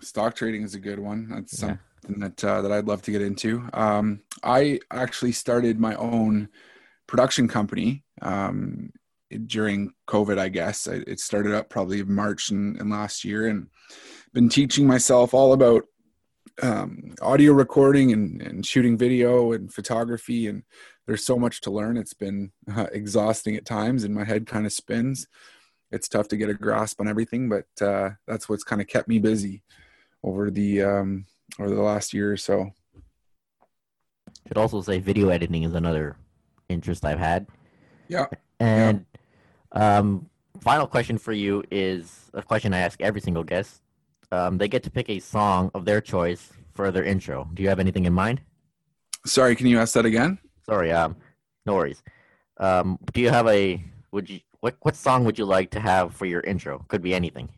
[0.00, 1.28] Stock trading is a good one.
[1.28, 1.76] That's yeah.
[2.04, 3.68] Something that uh, that I'd love to get into.
[3.72, 6.48] Um, I actually started my own
[7.06, 8.90] production company um,
[9.46, 10.38] during COVID.
[10.38, 13.68] I guess it started up probably March and, and last year, and
[14.32, 15.84] been teaching myself all about
[16.62, 20.62] um, audio recording and, and shooting video and photography and
[21.06, 24.64] there's so much to learn it's been uh, exhausting at times and my head kind
[24.64, 25.26] of spins
[25.90, 29.08] it's tough to get a grasp on everything, but uh, that's what's kind of kept
[29.08, 29.62] me busy
[30.24, 31.26] over the um,
[31.58, 32.72] over the last year or so.
[34.46, 36.16] Should also say video editing is another
[36.68, 37.46] interest I've had.
[38.08, 38.26] Yeah.
[38.60, 39.04] And
[39.74, 39.98] yeah.
[39.98, 40.30] Um,
[40.60, 43.80] final question for you is a question I ask every single guest.
[44.30, 47.48] Um, they get to pick a song of their choice for their intro.
[47.54, 48.40] Do you have anything in mind?
[49.26, 50.38] Sorry, can you ask that again?
[50.66, 51.16] Sorry, um,
[51.66, 52.02] no worries.
[52.58, 53.82] Um, do you have a
[54.12, 56.84] would you what what song would you like to have for your intro?
[56.88, 57.48] Could be anything.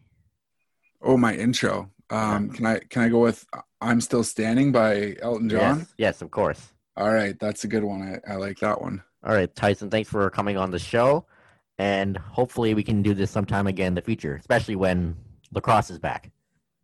[1.02, 1.90] Oh, my intro.
[2.10, 3.44] Um, can I can I go with
[3.86, 5.78] "I'm Still Standing" by Elton John?
[5.78, 6.72] Yes, yes, of course.
[6.96, 8.20] All right, that's a good one.
[8.26, 9.02] I, I like that one.
[9.24, 11.26] All right, Tyson, thanks for coming on the show,
[11.78, 15.16] and hopefully we can do this sometime again in the future, especially when
[15.52, 16.30] lacrosse is back.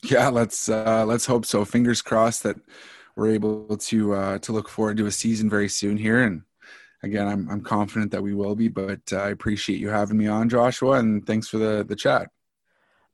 [0.03, 1.64] Yeah, let's uh, let's hope so.
[1.64, 2.57] Fingers crossed that
[3.16, 6.42] we're able to uh, to look forward to a season very soon here, and
[7.03, 8.68] again, I'm I'm confident that we will be.
[8.68, 12.30] But uh, I appreciate you having me on, Joshua, and thanks for the the chat.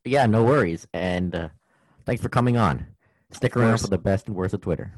[0.05, 1.49] Yeah, no worries, and uh,
[2.07, 2.87] thanks for coming on.
[3.31, 4.93] Stick around for the best and worst of Twitter.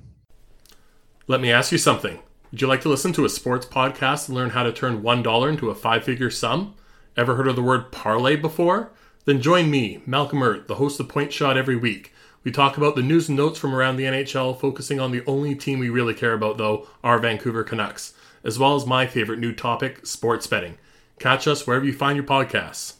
[1.26, 2.20] Let me ask you something.
[2.50, 5.22] Would you like to listen to a sports podcast and learn how to turn one
[5.22, 6.74] dollar into a five figure sum?
[7.16, 8.92] Ever heard of the word parlay before?
[9.24, 12.12] Then join me, Malcolm Ert, the host of Point Shot every week.
[12.42, 15.54] We talk about the news and notes from around the NHL, focusing on the only
[15.54, 18.14] team we really care about, though, our Vancouver Canucks
[18.44, 20.78] as well as my favorite new topic, sports betting.
[21.18, 22.94] Catch us wherever you find your podcasts.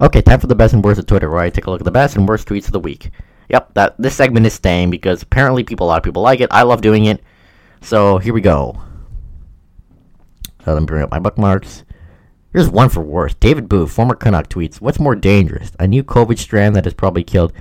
[0.00, 1.84] Okay, time for the best and worst of Twitter, where I take a look at
[1.84, 3.10] the best and worst tweets of the week.
[3.48, 6.48] Yep, that this segment is staying because apparently people, a lot of people like it.
[6.50, 7.22] I love doing it.
[7.80, 8.82] So here we go.
[10.64, 11.84] So let me bring up my bookmarks.
[12.52, 13.38] Here's one for worst.
[13.40, 15.72] David Booth, former Canuck, tweets, What's more dangerous?
[15.78, 17.52] A new COVID strand that has probably killed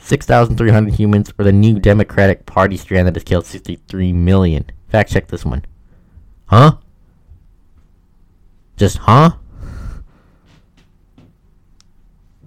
[0.00, 4.70] 6,300 humans or the new Democratic Party strand that has killed 63 million?
[4.88, 5.64] Fact check this one.
[6.46, 6.76] Huh?
[8.76, 9.32] Just huh?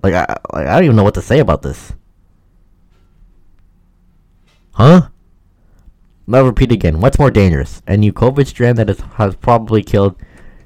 [0.03, 1.93] Like I like I don't even know what to say about this.
[4.73, 5.09] Huh?
[6.31, 7.01] I'll repeat again.
[7.01, 7.81] What's more dangerous?
[7.87, 10.15] A new COVID strand that has, has probably killed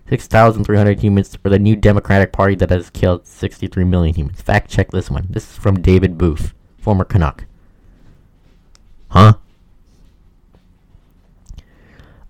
[0.10, 4.42] 6,300 humans, or the new Democratic Party that has killed 63 million humans?
[4.42, 5.28] Fact check this one.
[5.30, 7.46] This is from David Booth, former Canuck.
[9.10, 9.34] Huh?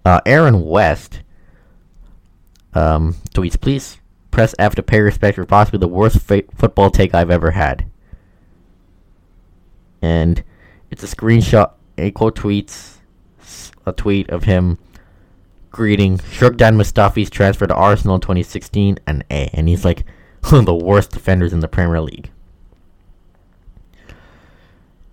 [0.06, 1.22] Uh, Aaron West
[2.74, 3.98] um, tweets, please
[4.34, 7.86] press F to pay respect for possibly the worst fa- football take I've ever had.
[10.02, 10.44] And
[10.92, 11.72] it's a screenshot.
[11.98, 12.98] Ako tweets
[13.86, 14.80] a tweet of him
[15.70, 19.50] greeting Shkodran Mustafi's transfer to Arsenal in 2016 and A.
[19.54, 20.04] And he's like
[20.50, 22.32] one of the worst defenders in the Premier League.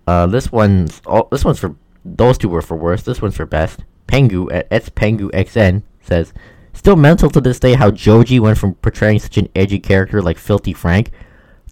[0.06, 3.04] Uh, this one's oh, this one's for those two were for worst.
[3.04, 3.84] This one's for best.
[4.08, 6.32] Pengu at Pengu XN says,
[6.80, 10.38] still mental to this day how Joji went from portraying such an edgy character like
[10.38, 11.10] Filthy Frank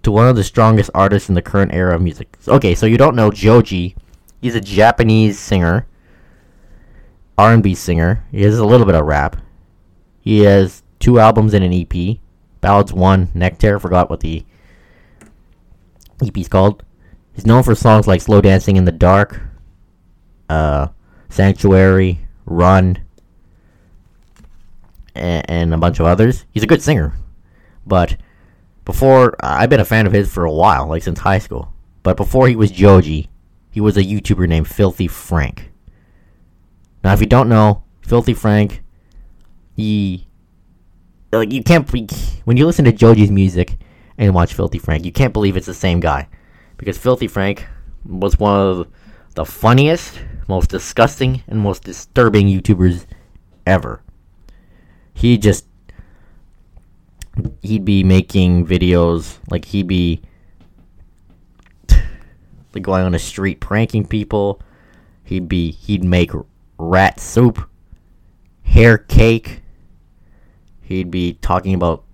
[0.03, 2.37] to one of the strongest artists in the current era of music.
[2.47, 3.97] Okay, so you don't know Joji.
[4.43, 5.87] He's a Japanese singer,
[7.39, 8.23] R&B singer.
[8.31, 9.41] He has a little bit of rap.
[10.21, 12.19] He has two albums and an EP.
[12.61, 14.45] Ballads 1, Nectar, forgot what the
[16.23, 16.83] EP's called.
[17.33, 19.41] He's known for songs like Slow Dancing in the Dark,
[20.51, 20.89] uh,
[21.31, 22.99] Sanctuary, Run,
[25.19, 26.45] and, and a bunch of others.
[26.51, 27.13] He's a good singer,
[27.87, 28.17] but
[28.85, 31.73] before I've been a fan of his for a while, like since high school.
[32.03, 33.29] But before he was Joji,
[33.71, 35.71] he was a YouTuber named Filthy Frank.
[37.05, 38.83] Now, if you don't know, Filthy Frank,
[39.77, 40.27] he
[41.33, 41.89] like you can't
[42.45, 43.77] when you listen to Joji's music
[44.17, 46.29] and watch Filthy Frank, you can't believe it's the same guy
[46.77, 47.67] because Filthy Frank
[48.07, 48.89] was one of
[49.35, 53.07] the funniest, most disgusting, and most disturbing YouTubers
[53.67, 54.03] ever.
[55.19, 55.67] He just
[57.61, 60.23] he'd be making videos like he'd be
[61.89, 64.63] like going on the street pranking people.
[65.25, 66.31] He'd be he'd make
[66.79, 67.69] rat soup,
[68.63, 69.63] hair cake.
[70.83, 72.05] He'd be talking about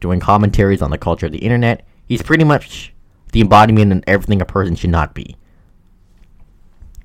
[0.00, 1.86] doing commentaries on the culture of the internet.
[2.04, 2.92] He's pretty much
[3.32, 5.34] the embodiment of everything a person should not be.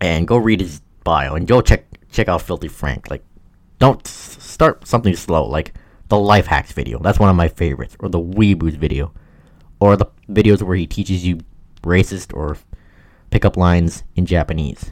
[0.01, 3.09] And go read his bio and go check check out Filthy Frank.
[3.09, 3.23] Like,
[3.79, 5.73] don't s- start something slow like
[6.09, 6.99] the life hacks video.
[6.99, 9.13] That's one of my favorites, or the Weeboos video,
[9.79, 11.39] or the videos where he teaches you
[11.83, 12.57] racist or
[13.29, 14.91] pickup lines in Japanese.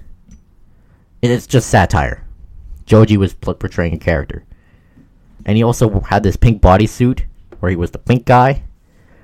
[1.22, 2.28] It's just satire.
[2.86, 4.46] Joji was pl- portraying a character,
[5.46, 7.24] and he also had this pink bodysuit
[7.60, 8.64] where he was the pink guy,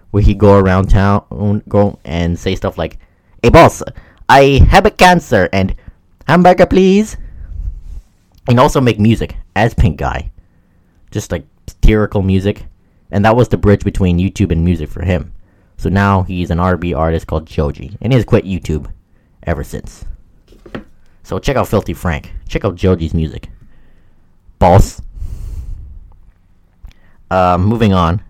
[0.10, 2.98] where he'd go around town, go and say stuff like,
[3.44, 3.84] "Hey boss,
[4.28, 5.76] I have a cancer and
[6.28, 7.18] hamburger please,"
[8.48, 10.32] and also make music as pink guy,
[11.12, 12.66] just like satirical music,
[13.12, 15.34] and that was the bridge between YouTube and music for him.
[15.78, 18.92] So now he's an R&B artist called Joji, and he has quit YouTube
[19.44, 20.06] ever since.
[21.24, 22.34] So check out Filthy Frank.
[22.48, 23.50] Check out Joji's music.
[24.60, 25.02] Boss.
[27.30, 28.22] Uh, moving on.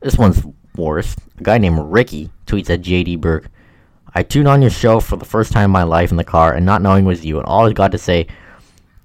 [0.00, 0.42] This one's
[0.76, 1.16] worse.
[1.38, 3.50] A guy named Ricky tweets at JD Burke.
[4.14, 6.54] I tuned on your show for the first time in my life in the car,
[6.54, 8.28] and not knowing it was you, and all I got to say,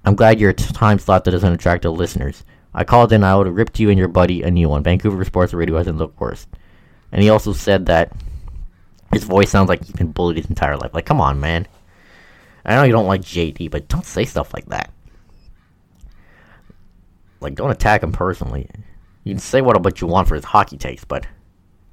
[0.04, 2.44] I'm glad your time slot doesn't attract the listeners.
[2.72, 4.82] I called in, I would have ripped you and your buddy a new one.
[4.82, 6.46] Vancouver Sports Radio hasn't looked worse.
[7.12, 8.12] And he also said that
[9.12, 10.94] his voice sounds like he's been bullied his entire life.
[10.94, 11.66] Like, come on, man.
[12.64, 14.90] I know you don't like JD, but don't say stuff like that.
[17.40, 18.68] Like, don't attack him personally.
[19.24, 21.26] You can say what what you want for his hockey takes, but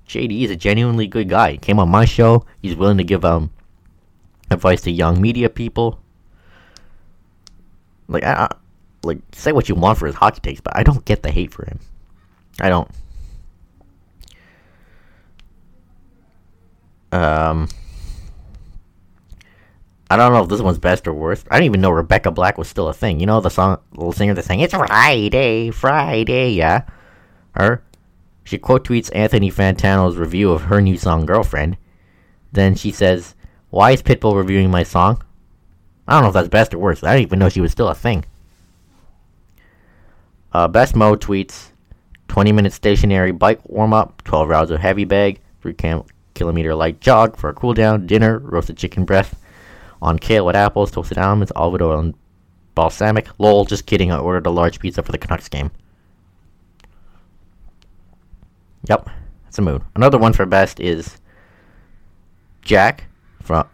[0.08, 1.51] JD is a genuinely good guy.
[1.51, 2.45] He came on my show.
[2.62, 3.51] He's willing to give um
[4.49, 5.99] advice to young media people.
[8.08, 8.49] Like, I,
[9.03, 11.51] like say what you want for his hockey takes, but I don't get the hate
[11.51, 11.80] for him.
[12.60, 12.89] I don't.
[17.12, 17.70] Um,
[20.10, 21.47] I don't know if this one's best or worst.
[21.49, 23.20] I didn't even know Rebecca Black was still a thing.
[23.20, 26.84] You know the song, little singer that sang "It's Friday, Friday," yeah.
[27.51, 27.84] Her.
[28.43, 31.78] She quote tweets Anthony Fantano's review of her new song "Girlfriend."
[32.51, 33.36] Then she says,
[33.70, 35.24] "Why is Pitbull reviewing my song?"
[36.08, 37.03] I don't know if that's best or worst.
[37.03, 38.26] I didn't even know she was still a thing.
[40.53, 41.72] Uh, Best Mo tweets
[42.30, 46.03] 20 minute stationary bike warm up, 12 rounds of heavy bag, 3 cam-
[46.34, 49.34] kilometer light jog for a cool down, dinner, roasted chicken breast
[50.01, 52.14] on kale with apples, toasted almonds, olive oil, and
[52.76, 53.28] balsamic.
[53.39, 55.72] Lol, just kidding, I ordered a large pizza for the Canucks game.
[58.88, 59.10] Yep,
[59.43, 59.82] that's a mood.
[59.95, 61.18] Another one for best is
[62.62, 63.05] Jack
[63.41, 63.68] from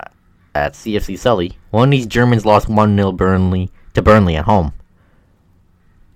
[0.55, 1.57] at CFC Sully.
[1.71, 4.73] One of these Germans lost 1 0 Burnley to Burnley at home.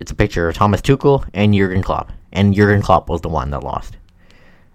[0.00, 2.12] It's a picture of Thomas Tuchel and Jurgen Klopp.
[2.32, 3.96] And Jurgen Klopp was the one that lost.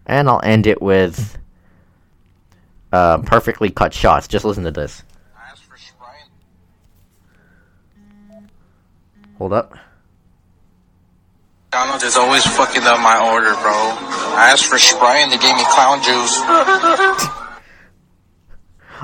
[0.06, 1.38] And I'll end it with
[2.92, 4.28] uh, perfectly cut shots.
[4.28, 5.04] Just listen to this.
[9.38, 9.78] Hold up.
[11.72, 13.74] McDonald's is always fucking up my order, bro.
[14.38, 17.34] I asked for Sprite and they gave me clown juice.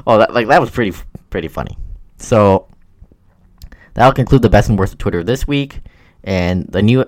[0.06, 0.98] Oh, that like that was pretty
[1.30, 1.78] pretty funny.
[2.18, 2.68] So
[3.94, 5.82] that'll conclude the best and worst of Twitter this week,
[6.24, 7.06] and the new,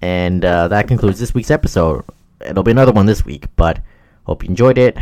[0.00, 2.04] and uh, that concludes this week's episode.
[2.44, 3.80] It'll be another one this week, but
[4.24, 4.96] hope you enjoyed it.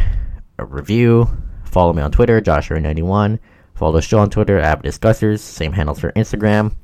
[0.58, 1.28] A review.
[1.64, 3.38] Follow me on Twitter, Joshua91.
[3.74, 5.40] Follow the show on Twitter, Avid Discussers.
[5.40, 6.74] Same handles for Instagram.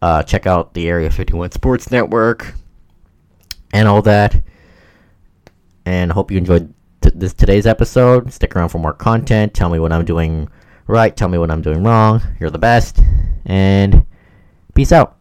[0.00, 2.54] Uh, check out the Area 51 Sports Network
[3.72, 4.42] and all that.
[5.86, 6.73] And hope you enjoyed
[7.04, 8.32] t- this today's episode.
[8.32, 9.54] Stick around for more content.
[9.54, 10.48] Tell me what I'm doing
[10.86, 11.16] right.
[11.16, 12.22] Tell me what I'm doing wrong.
[12.40, 13.00] You're the best.
[13.44, 14.06] And
[14.74, 15.18] peace out.